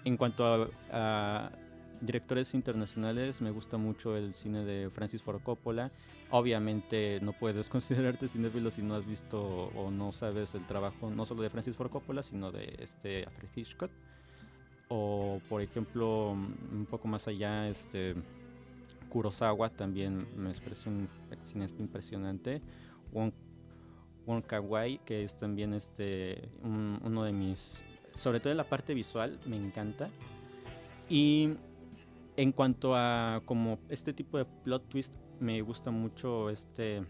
en 0.05 0.17
cuanto 0.17 0.71
a, 0.91 1.51
directores 2.01 2.55
internacionales, 2.55 3.41
me 3.41 3.51
gusta 3.51 3.77
mucho 3.77 4.17
el 4.17 4.35
cine 4.35 4.65
de 4.65 4.91
Francis 4.91 5.23
Ford 5.23 5.43
Coppola. 5.43 5.91
Obviamente 6.31 7.21
no 7.23 7.33
puedes 7.33 7.69
considerarte 7.71 8.29
cinéfilo 8.29 8.71
si 8.71 8.83
no 8.83 8.95
has 8.95 9.07
visto 9.07 9.41
o 9.75 9.91
no 9.91 10.13
sabes 10.13 10.55
el 10.55 10.67
trabajo 10.67 11.11
no 11.11 11.25
solo 11.25 11.43
de 11.43 11.51
Francis 11.51 11.77
Ford 11.77 11.91
Coppola, 11.91 12.23
sino 12.23 12.53
de 12.53 12.77
este 12.81 13.25
Alfred 13.25 13.49
Hitchcock. 13.55 13.91
O 14.89 15.41
por 15.49 15.61
ejemplo, 15.61 16.31
un 16.31 16.87
poco 16.89 17.09
más 17.09 17.29
allá, 17.29 17.69
este 17.69 18.15
Kurosawa 19.09 19.71
también 19.71 20.27
me 20.37 20.53
parece 20.55 20.89
un 20.89 21.09
cineasta 21.43 21.83
impresionante. 21.83 22.63
Wong, 23.13 23.33
Wong 24.27 24.43
Kar 24.43 24.61
Wai, 24.61 25.01
que 25.05 25.25
es 25.25 25.37
también 25.37 25.75
este 25.75 26.49
uno 26.63 27.25
de 27.25 27.33
mis, 27.33 27.79
sobre 28.15 28.41
todo 28.41 28.51
en 28.51 28.57
la 28.57 28.69
parte 28.69 28.95
visual, 28.95 29.39
me 29.47 29.57
encanta. 29.57 30.11
Y 31.09 31.55
en 32.37 32.53
cuanto 32.53 32.95
a 32.95 33.43
como 33.45 33.79
este 33.89 34.13
tipo 34.13 34.39
de 34.39 34.45
plot 34.45 34.89
twist, 34.89 35.15
me 35.41 35.61
gusta 35.63 35.91
mucho 35.91 36.51
este 36.51 37.03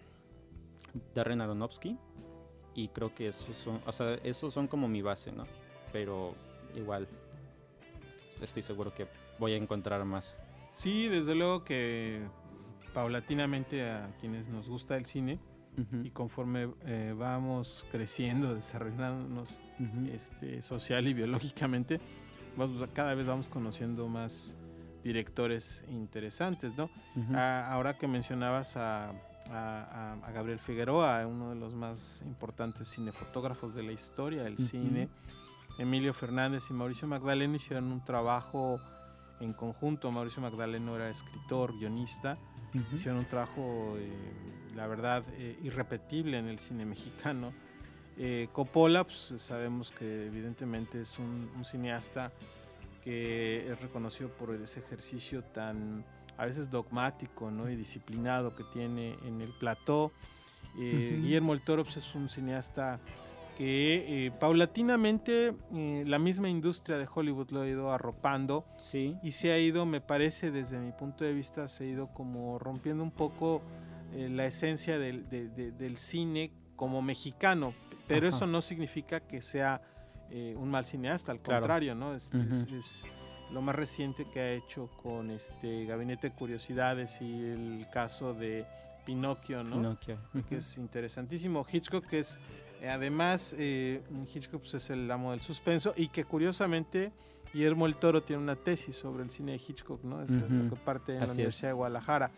Darren 1.15 1.41
Aronofsky 1.41 1.97
y 2.75 2.89
creo 2.89 3.15
que 3.15 3.29
esos 3.29 3.57
son, 3.57 3.81
o 3.87 3.93
sea, 3.93 4.15
esos 4.23 4.53
son 4.55 4.69
como 4.69 4.89
mi 4.89 5.03
base, 5.03 5.33
¿no? 5.33 5.45
Pero 5.93 6.35
igual 6.77 7.09
estoy 8.41 8.63
seguro 8.63 8.95
que 8.95 9.09
voy 9.39 9.53
a 9.53 9.57
encontrar 9.57 10.05
más. 10.05 10.35
Sí, 10.73 11.09
desde 11.09 11.35
luego 11.35 11.65
que 11.65 12.21
paulatinamente 12.95 13.91
a 13.91 14.15
quienes 14.21 14.49
nos 14.49 14.69
gusta 14.69 14.97
el 14.97 15.07
cine 15.07 15.39
y 16.03 16.11
conforme 16.11 16.71
eh, 16.87 17.15
vamos 17.17 17.87
creciendo, 17.93 18.55
desarrollándonos 18.55 19.61
este, 20.13 20.61
social 20.61 21.07
y 21.07 21.15
biológicamente, 21.15 22.01
cada 22.93 23.15
vez 23.15 23.27
vamos 23.27 23.49
conociendo 23.49 24.09
más 24.09 24.57
directores 25.05 25.85
interesantes, 25.89 26.77
¿no? 26.77 26.91
Ah, 27.35 27.69
ahora 27.71 27.97
que 27.97 28.07
mencionabas 28.07 28.77
a, 28.77 29.13
Gabriel 30.35 30.59
Figueroa, 30.59 31.27
uno 31.27 31.51
de 31.51 31.57
los 31.57 31.75
más 31.75 32.23
importantes 32.27 32.91
cinefotógrafos 32.91 33.75
de 33.75 33.83
la 33.83 33.93
historia 33.93 34.43
del 34.43 34.59
cine, 34.59 35.09
Emilio 35.79 36.13
Fernández 36.13 36.65
y 36.71 36.75
Mauricio 36.75 37.09
Magdaleno 37.09 37.55
hicieron 37.55 37.91
un 37.91 38.05
trabajo 38.05 38.81
en 39.41 39.53
conjunto. 39.53 40.11
Mauricio 40.11 40.43
Magdaleno 40.43 40.97
era 40.97 41.09
escritor, 41.09 41.79
guionista. 41.79 42.37
Hicieron 42.93 43.21
un 43.21 43.27
trabajo, 43.27 43.95
eh, 43.97 44.11
la 44.75 44.87
verdad, 44.87 45.25
eh, 45.39 45.59
irrepetible 45.63 46.39
en 46.39 46.49
el 46.49 46.59
cine 46.59 46.85
mexicano. 46.85 47.53
Eh, 48.17 48.49
Coppola, 48.53 49.05
pues, 49.05 49.33
sabemos 49.39 49.93
que 49.93 50.27
evidentemente 50.27 51.01
es 51.01 51.19
un, 51.19 51.49
cineasta 51.65 52.33
que 53.03 53.71
es 53.71 53.81
reconocido 53.81 54.31
por 54.31 54.55
ese 54.55 54.81
ejercicio 54.81 55.43
tan 55.45 56.05
a 56.37 56.47
veces 56.47 56.71
dogmático 56.71 57.51
¿no? 57.51 57.69
y 57.69 57.77
disciplinado 57.77 58.55
que 58.55 58.65
tiene 58.65 59.17
en 59.27 59.41
el 59.41 59.51
plató. 59.59 60.13
Guillermo 60.77 61.55
el 61.55 61.63
Toro 61.63 61.83
pues, 61.83 61.97
es 61.97 62.15
un 62.15 62.29
cineasta 62.29 63.01
que 63.59 64.27
eh, 64.27 64.31
paulatinamente 64.31 65.53
eh, 65.75 66.05
la 66.07 66.21
misma 66.21 66.49
industria 66.49 66.97
de 66.97 67.09
Hollywood 67.13 67.51
lo 67.51 67.63
ha 67.63 67.67
ido 67.67 67.93
arropando 67.93 68.65
sí. 68.77 69.17
y 69.21 69.33
se 69.33 69.51
ha 69.51 69.59
ido, 69.59 69.85
me 69.85 70.01
parece, 70.01 70.53
desde 70.53 70.79
mi 70.79 70.93
punto 70.93 71.25
de 71.25 71.33
vista, 71.33 71.67
se 71.67 71.83
ha 71.83 71.87
ido 71.89 72.07
como 72.15 72.61
rompiendo 72.61 73.03
un 73.03 73.11
poco 73.11 73.61
eh, 74.15 74.29
la 74.31 74.47
esencia 74.47 74.97
del, 74.97 75.97
cine 75.97 76.53
como 76.77 77.03
mexicano, 77.03 77.75
pero 78.07 78.29
eso 78.29 78.47
no 78.47 78.61
significa 78.61 79.19
que 79.19 79.43
sea 79.43 79.83
un 80.31 80.71
mal 80.71 80.85
cineasta, 80.85 81.33
al 81.33 81.41
contrario, 81.41 81.95
¿no? 81.95 82.15
Es, 82.15 82.31
es, 82.73 83.05
lo 83.53 83.63
más 83.63 83.75
reciente 83.75 84.27
que 84.27 84.41
ha 84.41 84.53
hecho 84.53 84.91
con 85.03 85.31
este 85.31 85.87
Gabinete 85.87 86.31
de 86.31 86.35
Curiosidades 86.35 87.21
y 87.23 87.33
el 87.33 87.87
caso 87.91 88.35
de 88.35 88.67
Pinocchio, 89.07 89.65
¿no? 89.65 89.77
Pinocchio. 89.77 90.19
Que 90.49 90.57
es 90.57 90.77
interesantísimo. 90.77 91.65
Hitchcock, 91.71 92.07
que 92.07 92.19
es, 92.19 92.39
eh, 92.83 92.89
además, 92.89 93.55
eh, 93.59 94.03
Hitchcock 94.35 94.61
pues, 94.61 94.75
es 94.75 94.91
el 94.91 95.11
amo 95.11 95.31
del 95.31 95.41
suspenso 95.41 95.95
y 95.97 96.09
que 96.09 96.25
curiosamente 96.25 97.13
Guillermo 97.53 97.87
el 97.87 97.97
Toro 97.97 98.23
tiene 98.23 98.43
una 98.43 98.57
tesis 98.57 98.97
sobre 98.97 99.23
el 99.23 99.31
cine 99.31 99.53
de 99.53 99.59
Hitchcock, 99.67 100.05
¿no? 100.05 100.23
Es 100.23 100.31
lo 100.31 100.69
que 100.69 100.77
parte 100.77 101.13
en 101.13 101.21
la 101.21 101.25
Así. 101.25 101.35
Universidad 101.35 101.71
de 101.71 101.75
Guadalajara. 101.75 102.31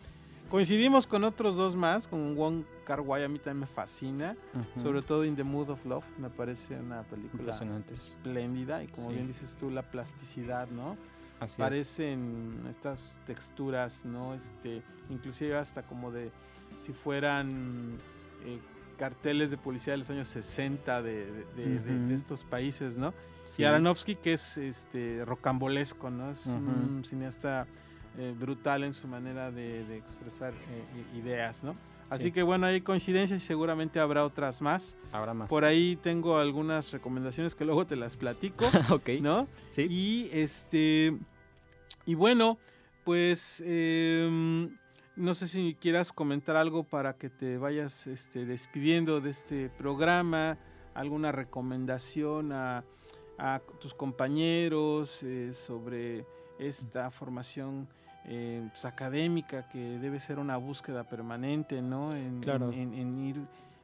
Coincidimos 0.51 1.07
con 1.07 1.23
otros 1.23 1.55
dos 1.55 1.77
más, 1.77 2.07
con 2.07 2.35
Wong 2.35 2.65
Kar 2.85 2.99
Wai, 2.99 3.23
a 3.23 3.29
mí 3.29 3.39
también 3.39 3.61
me 3.61 3.65
fascina, 3.67 4.35
sobre 4.75 5.01
todo 5.01 5.23
In 5.23 5.33
the 5.37 5.45
Mood 5.45 5.69
of 5.69 5.85
Love, 5.85 6.03
me 6.17 6.29
parece 6.29 6.77
una 6.77 7.03
película 7.03 7.57
espléndida 7.89 8.83
y 8.83 8.87
como 8.87 9.07
Sí. 9.09 9.15
bien 9.15 9.27
dices 9.27 9.55
tú, 9.55 9.69
la 9.71 9.81
plasticidad, 9.83 10.67
¿no? 10.69 10.97
Así 11.39 11.53
es. 11.53 11.57
parecen 11.57 12.65
estas 12.69 13.17
texturas, 13.25 14.03
¿no? 14.05 14.33
Este, 14.35 14.83
inclusive 15.09 15.55
hasta 15.57 15.81
como 15.83 16.11
de 16.11 16.31
si 16.81 16.91
fueran 16.93 17.97
eh, 18.45 18.59
carteles 18.97 19.49
de 19.51 19.57
policía 19.57 19.93
de 19.93 19.97
los 19.97 20.09
años 20.09 20.27
60 20.27 21.01
de, 21.01 21.25
de- 21.31 21.45
de- 21.55 21.79
de- 21.79 21.79
de 21.79 22.05
Ujú. 22.07 22.13
estos 22.13 22.43
países, 22.43 22.97
¿no? 22.97 23.13
Sí. 23.45 23.61
Y 23.63 23.65
Aronofsky 23.65 24.15
que 24.15 24.33
es 24.33 24.57
este 24.57 25.23
rocambolesco, 25.25 26.09
¿no? 26.11 26.29
Es 26.31 26.45
un 26.45 27.03
cineasta 27.05 27.65
eh, 28.17 28.33
brutal 28.37 28.83
en 28.83 28.93
su 28.93 29.07
manera 29.07 29.51
de, 29.51 29.85
de 29.85 29.97
expresar 29.97 30.53
eh, 30.53 31.17
ideas, 31.17 31.63
¿no? 31.63 31.75
Así 32.09 32.25
Sí. 32.25 32.31
que 32.33 32.43
bueno, 32.43 32.65
hay 32.67 32.81
coincidencias 32.81 33.41
y 33.41 33.45
seguramente 33.45 33.99
habrá 34.01 34.25
otras 34.25 34.61
más. 34.61 34.97
Ahora 35.13 35.33
más. 35.33 35.47
Por 35.47 35.63
ahí 35.63 35.95
tengo 35.95 36.37
algunas 36.37 36.91
recomendaciones 36.91 37.55
que 37.55 37.63
luego 37.63 37.85
te 37.87 37.95
las 37.95 38.17
platico, 38.17 38.65
ok. 38.91 39.09
¿no? 39.21 39.47
Sí. 39.67 39.87
Y 39.89 40.29
este. 40.33 41.17
Y 42.05 42.15
bueno, 42.15 42.57
pues. 43.05 43.63
em, 43.65 44.77
no 45.15 45.33
sé 45.33 45.47
si 45.47 45.75
quieras 45.79 46.11
comentar 46.11 46.55
algo 46.55 46.83
para 46.83 47.13
que 47.17 47.29
te 47.29 47.57
vayas 47.57 48.07
este, 48.07 48.45
despidiendo 48.45 49.21
de 49.21 49.29
este 49.29 49.69
programa. 49.69 50.57
Alguna 50.93 51.31
recomendación 51.31 52.51
a, 52.51 52.83
a 53.37 53.61
tus 53.79 53.93
compañeros 53.93 55.23
eh, 55.23 55.53
sobre 55.53 56.25
esta 56.59 57.09
formación 57.11 57.87
eh, 58.25 58.65
pues, 58.69 58.85
académica 58.85 59.67
que 59.67 59.97
debe 59.99 60.19
ser 60.19 60.37
una 60.39 60.57
búsqueda 60.57 61.03
permanente, 61.03 61.81
¿no? 61.81 62.13
En, 62.15 62.39
Claro. 62.41 62.71
en- 62.71 62.93
en- 62.93 62.93
en 62.93 63.19
ir 63.19 63.35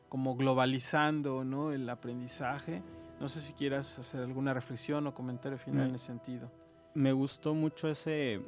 como 0.10 0.36
globalizando, 0.36 1.43
¿no? 1.43 1.71
El 1.73 1.89
aprendizaje. 1.89 2.82
No 3.19 3.30
sé 3.30 3.41
si 3.41 3.54
quieras 3.54 3.97
hacer 4.00 4.21
alguna 4.21 4.54
reflexión 4.54 5.08
o 5.08 5.13
comentario 5.13 5.58
final 5.58 5.84
Me- 5.84 5.89
en 5.89 5.95
ese 5.95 6.06
sentido. 6.06 6.52
Me 6.93 7.12
gustó 7.13 7.54
mucho 7.56 7.88
ese 7.89 8.41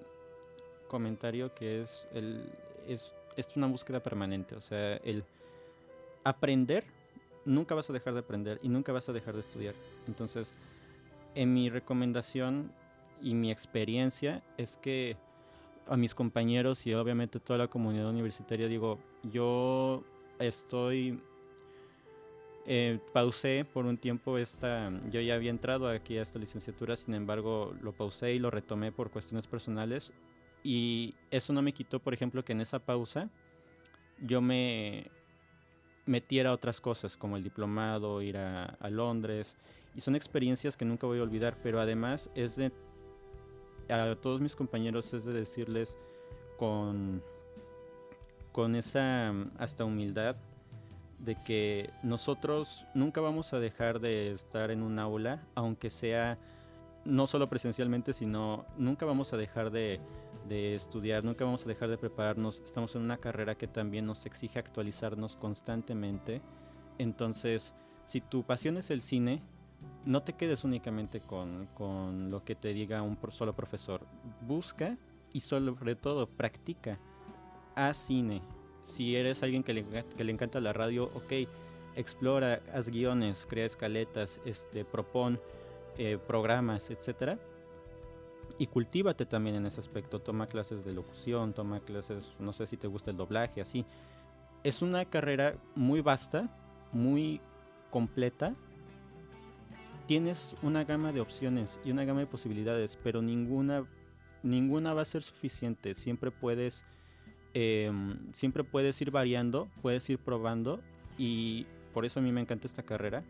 comentario 0.88 1.54
que 1.54 1.82
es 1.82 2.08
el 2.14 2.52
es, 2.88 3.14
es 3.36 3.56
una 3.58 3.68
búsqueda 3.68 4.00
permanente. 4.02 4.56
O 4.56 4.62
sea, 4.62 4.96
el 4.98 5.24
aprender, 6.24 6.84
nunca 7.46 7.76
vas 7.76 7.90
a 7.90 7.94
dejar 7.94 8.14
de 8.14 8.20
aprender 8.20 8.60
y 8.64 8.70
nunca 8.70 8.92
vas 8.92 9.08
a 9.10 9.14
dejar 9.14 9.34
de 9.36 9.42
estudiar. 9.42 9.76
Entonces, 10.08 10.54
en 11.36 11.54
mi 11.54 11.70
recomendación 11.70 12.72
y 13.22 13.34
mi 13.36 13.52
experiencia 13.52 14.42
es 14.58 14.78
que 14.78 15.18
a 15.90 15.98
mis 15.98 16.14
compañeros 16.14 16.86
y 16.86 16.94
obviamente 16.94 17.40
toda 17.40 17.58
la 17.60 17.68
comunidad 17.68 18.10
universitaria 18.10 18.68
digo, 18.68 19.00
yo 19.24 20.04
estoy 20.38 21.20
eh, 22.66 23.00
pausé 23.14 23.66
por 23.66 23.86
un 23.86 23.98
tiempo 23.98 24.38
esta, 24.38 24.92
yo 25.10 25.20
ya 25.22 25.34
había 25.34 25.50
entrado 25.50 25.90
aquí 25.90 26.18
a 26.18 26.22
esta 26.22 26.38
licenciatura, 26.38 26.96
sin 26.96 27.16
embargo 27.16 27.74
lo 27.82 27.94
pausé 27.94 28.34
y 28.34 28.40
lo 28.40 28.52
retomé 28.52 28.92
por 28.92 29.10
cuestiones 29.10 29.48
personales. 29.48 30.14
Y 30.62 31.16
eso 31.32 31.54
no 31.54 31.62
me 31.62 31.74
quitó, 31.74 32.00
por 32.00 32.14
ejemplo, 32.14 32.44
que 32.44 32.52
en 32.52 32.62
esa 32.62 32.80
pausa 32.80 33.30
yo 34.20 34.42
me 34.42 35.10
metiera 36.06 36.52
a 36.52 36.54
otras 36.54 36.80
cosas 36.80 37.18
como 37.18 37.38
el 37.38 37.44
diplomado, 37.44 38.22
ir 38.22 38.38
a, 38.38 38.66
a 38.66 38.90
Londres 38.90 39.58
y 39.96 40.02
son 40.02 40.16
experiencias 40.16 40.78
que 40.78 40.86
nunca 40.86 41.08
voy 41.08 41.20
a 41.20 41.24
olvidar, 41.24 41.58
pero 41.64 41.80
además 41.80 42.30
es 42.36 42.56
de 42.56 42.72
a 43.90 44.16
todos 44.16 44.42
mis 44.42 44.56
compañeros 44.56 45.14
es 45.14 45.26
de 45.26 45.34
decirles 45.34 45.98
con 46.58 47.22
con 48.52 48.76
esa 48.76 49.34
hasta 49.58 49.86
humildad 49.86 50.36
de 51.20 51.36
que 51.36 51.90
nosotros 52.04 52.86
nunca 52.94 53.22
vamos 53.22 53.54
a 53.54 53.60
dejar 53.60 54.00
de 54.00 54.32
estar 54.32 54.72
en 54.72 54.82
un 54.82 55.00
aula, 55.00 55.44
aunque 55.56 55.90
sea 55.90 56.38
no 57.06 57.28
solo 57.28 57.50
presencialmente, 57.50 58.14
sino 58.14 58.66
nunca 58.78 59.06
vamos 59.06 59.34
a 59.34 59.38
dejar 59.38 59.72
de, 59.72 60.00
de 60.48 60.76
estudiar, 60.76 61.24
nunca 61.24 61.46
vamos 61.46 61.66
a 61.66 61.70
dejar 61.70 61.90
de 61.90 61.98
prepararnos. 61.98 62.62
Estamos 62.66 62.96
en 62.96 63.02
una 63.02 63.18
carrera 63.18 63.56
que 63.56 63.68
también 63.68 64.06
nos 64.06 64.26
exige 64.26 64.60
actualizarnos 64.60 65.36
constantemente. 65.36 66.42
Entonces, 66.98 67.74
si 68.06 68.22
tu 68.22 68.44
pasión 68.44 68.78
es 68.78 68.90
el 68.90 69.02
cine, 69.02 69.42
no 70.06 70.24
te 70.24 70.34
quedes 70.34 70.64
únicamente 70.64 71.20
con, 71.20 71.68
con 71.76 72.32
lo 72.32 72.44
que 72.44 72.56
te 72.56 72.74
diga 72.74 73.02
un 73.02 73.18
solo 73.32 73.54
profesor. 73.54 74.02
Busca 74.42 74.98
y 75.34 75.42
sobre 75.42 75.96
todo 75.96 76.28
practica. 76.28 77.00
Haz 77.76 77.98
cine. 77.98 78.42
Si 78.82 79.16
eres 79.16 79.44
alguien 79.44 79.64
que 79.64 79.74
le, 79.74 79.84
que 79.84 80.24
le 80.24 80.32
encanta 80.32 80.60
la 80.60 80.74
radio, 80.74 81.06
ok, 81.14 81.48
explora, 81.96 82.62
haz 82.74 82.90
guiones, 82.90 83.46
crea 83.48 83.66
escaletas, 83.66 84.40
este, 84.46 84.86
propon 84.86 85.40
eh, 85.98 86.18
programas, 86.18 86.90
etcétera. 86.90 87.38
Y 88.58 88.68
cultívate 88.68 89.26
también 89.26 89.56
en 89.56 89.66
ese 89.66 89.80
aspecto. 89.80 90.20
Toma 90.20 90.48
clases 90.48 90.84
de 90.84 90.94
locución, 90.94 91.54
toma 91.54 91.80
clases, 91.82 92.34
no 92.40 92.52
sé 92.52 92.68
si 92.68 92.78
te 92.78 92.88
gusta 92.88 93.12
el 93.12 93.18
doblaje, 93.18 93.62
así. 93.62 93.86
Es 94.64 94.82
una 94.82 95.06
carrera 95.06 95.56
muy 95.76 96.02
vasta, 96.02 96.50
muy 96.92 97.40
completa. 97.90 98.56
Tienes 100.10 100.56
una 100.64 100.86
gama 100.86 101.14
de 101.14 101.22
opciones 101.22 101.80
y 101.86 101.92
una 101.92 102.04
gama 102.04 102.22
de 102.22 102.26
posibilidades, 102.26 102.98
pero 103.04 103.22
ninguna, 103.22 103.86
ninguna 104.42 104.96
va 104.96 105.04
a 105.04 105.06
ser 105.06 105.22
suficiente. 105.22 105.94
Siempre 105.94 106.32
puedes, 106.32 106.84
em, 107.54 108.18
siempre 108.34 108.64
puedes 108.64 109.00
ir 109.04 109.12
variando, 109.12 109.70
puedes 109.84 110.10
ir 110.10 110.18
probando 110.18 110.82
y 111.16 111.68
por 111.94 112.06
eso 112.06 112.20
a 112.20 112.24
mí 112.24 112.32
me 112.32 112.42
encanta 112.42 112.66
esta 112.66 112.82
carrera. 112.82 113.24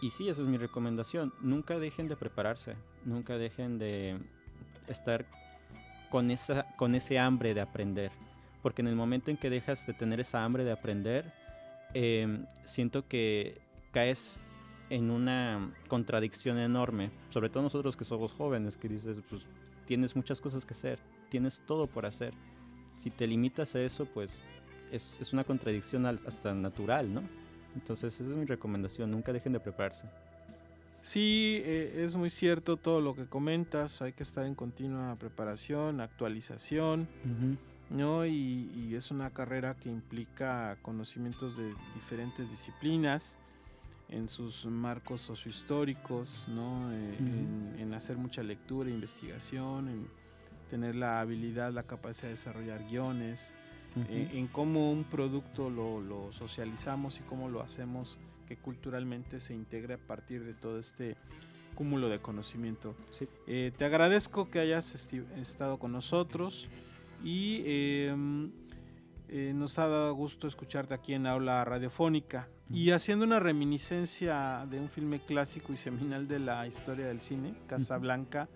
Y 0.00 0.08
sí, 0.08 0.30
esa 0.30 0.40
es 0.40 0.48
mi 0.48 0.56
recomendación. 0.56 1.34
Nunca 1.42 1.78
dejen 1.78 2.08
de 2.08 2.16
prepararse, 2.16 2.76
nunca 3.04 3.36
dejen 3.36 3.78
de 3.78 4.18
estar 4.88 5.26
con, 6.08 6.30
esa, 6.30 6.64
con 6.76 6.94
ese 6.94 7.18
hambre 7.18 7.52
de 7.52 7.60
aprender. 7.60 8.10
Porque 8.62 8.80
en 8.80 8.88
el 8.88 8.96
momento 8.96 9.30
en 9.30 9.36
que 9.36 9.50
dejas 9.50 9.86
de 9.86 9.92
tener 9.92 10.20
esa 10.20 10.42
hambre 10.44 10.64
de 10.64 10.72
aprender, 10.72 11.30
em, 11.92 12.46
siento 12.64 13.06
que 13.06 13.60
caes 13.92 14.40
en 14.90 15.10
una 15.10 15.72
contradicción 15.88 16.58
enorme. 16.58 17.10
Sobre 17.30 17.48
todo 17.48 17.62
nosotros 17.62 17.96
que 17.96 18.04
somos 18.04 18.32
jóvenes, 18.32 18.76
que 18.76 18.88
dices, 18.88 19.18
pues 19.28 19.46
tienes 19.86 20.14
muchas 20.16 20.40
cosas 20.40 20.64
que 20.64 20.74
hacer, 20.74 20.98
tienes 21.28 21.60
todo 21.66 21.86
por 21.86 22.06
hacer. 22.06 22.34
Si 22.92 23.10
te 23.10 23.26
limitas 23.26 23.74
a 23.74 23.80
eso, 23.80 24.06
pues 24.06 24.40
es, 24.92 25.16
es 25.20 25.32
una 25.32 25.44
contradicción 25.44 26.06
al- 26.06 26.20
hasta 26.26 26.54
natural, 26.54 27.12
¿no? 27.12 27.22
Entonces 27.74 28.14
esa 28.20 28.30
es 28.30 28.36
mi 28.36 28.46
recomendación, 28.46 29.10
nunca 29.10 29.32
dejen 29.32 29.52
de 29.52 29.60
prepararse. 29.60 30.06
Sí, 31.02 31.60
eh, 31.64 32.02
es 32.04 32.14
muy 32.16 32.30
cierto 32.30 32.76
todo 32.76 33.00
lo 33.00 33.14
que 33.14 33.26
comentas. 33.26 34.02
Hay 34.02 34.12
que 34.12 34.22
estar 34.24 34.44
en 34.46 34.54
continua 34.56 35.14
preparación, 35.16 36.00
actualización, 36.00 37.06
¿no? 37.90 38.26
Y, 38.26 38.70
y 38.74 38.94
es 38.96 39.10
una 39.12 39.30
carrera 39.30 39.76
que 39.76 39.88
implica 39.88 40.76
conocimientos 40.82 41.56
de 41.56 41.72
diferentes 41.94 42.50
disciplinas 42.50 43.36
en 44.08 44.28
sus 44.28 44.66
marcos 44.66 45.20
sociohistóricos, 45.20 46.46
¿no? 46.48 46.92
Eh, 46.92 47.16
en, 47.18 47.76
en 47.78 47.94
hacer 47.94 48.16
mucha 48.16 48.42
lectura, 48.42 48.88
investigación, 48.90 49.88
en 49.88 50.08
tener 50.70 50.94
la 50.94 51.20
habilidad, 51.20 51.72
la 51.72 51.84
capacidad 51.84 52.28
de 52.28 52.30
desarrollar 52.30 52.84
guiones, 52.88 53.54
eh, 54.08 54.30
en 54.34 54.46
cómo 54.46 54.92
un 54.92 55.04
producto 55.04 55.70
lo, 55.70 56.00
lo 56.02 56.30
socializamos 56.30 57.18
y 57.18 57.22
cómo 57.22 57.48
lo 57.48 57.62
hacemos 57.62 58.18
que 58.46 58.56
culturalmente 58.56 59.40
se 59.40 59.54
integre 59.54 59.94
a 59.94 59.98
partir 59.98 60.44
de 60.44 60.52
todo 60.52 60.78
este 60.78 61.16
cúmulo 61.74 62.08
de 62.08 62.20
conocimiento. 62.20 62.94
Sí. 63.10 63.26
Eh, 63.46 63.72
te 63.76 63.84
agradezco 63.84 64.50
que 64.50 64.60
hayas 64.60 64.94
estado 65.36 65.78
con 65.78 65.92
nosotros 65.92 66.68
y 67.24 67.62
eh, 69.28 69.52
nos 69.54 69.78
ha 69.78 69.88
dado 69.88 70.14
gusto 70.14 70.46
escucharte 70.46 70.94
aquí 70.94 71.14
en 71.14 71.26
Aula 71.26 71.64
Radiofónica. 71.64 72.48
Y 72.70 72.90
haciendo 72.90 73.24
una 73.24 73.38
reminiscencia 73.40 74.66
de 74.68 74.80
un 74.80 74.88
filme 74.88 75.20
clásico 75.24 75.72
y 75.72 75.76
seminal 75.76 76.26
de 76.26 76.38
la 76.40 76.66
historia 76.66 77.06
del 77.06 77.20
cine, 77.20 77.54
Casablanca, 77.68 78.48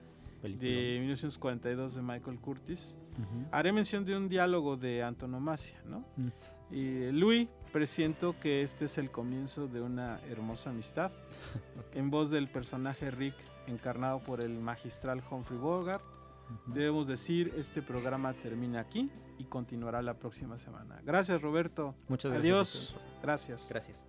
Película. 0.43 0.69
de 0.69 0.97
1942 1.01 1.95
de 1.95 2.03
Michael 2.03 2.39
Curtis, 2.41 2.99
Ujú. 3.13 3.47
haré 3.53 3.73
mención 3.73 4.05
de 4.05 4.17
un 4.17 4.29
diálogo 4.29 4.77
de 4.77 5.03
antonomasia, 5.03 5.81
¿no? 5.87 6.05
Mm. 6.17 6.29
Y 6.75 7.13
Louis, 7.13 7.49
presiento 7.73 8.35
que 8.41 8.63
este 8.63 8.87
es 8.87 8.99
el 8.99 9.11
comienzo 9.11 9.69
de 9.69 9.81
una 9.81 10.21
hermosa 10.29 10.71
amistad. 10.71 11.13
En 11.95 12.11
voz 12.11 12.31
del 12.31 12.49
personaje 12.49 13.11
Rick, 13.11 13.35
encarnado 13.67 14.21
por 14.21 14.41
el 14.41 14.59
magistral 14.61 15.21
Humphrey 15.29 15.59
Bogart, 15.59 16.03
debemos 16.67 17.07
decir, 17.09 17.53
este 17.57 17.83
programa 17.83 18.33
termina 18.33 18.81
aquí 18.81 19.11
y 19.41 19.45
continuará 19.47 20.03
la 20.03 20.19
próxima 20.19 20.59
semana. 20.59 21.01
Gracias 21.03 21.41
Roberto. 21.41 21.95
Muchas 22.09 22.31
gracias. 22.31 22.45
Adiós. 22.45 22.97
Gracias. 23.23 23.69
Gracias. 23.71 24.07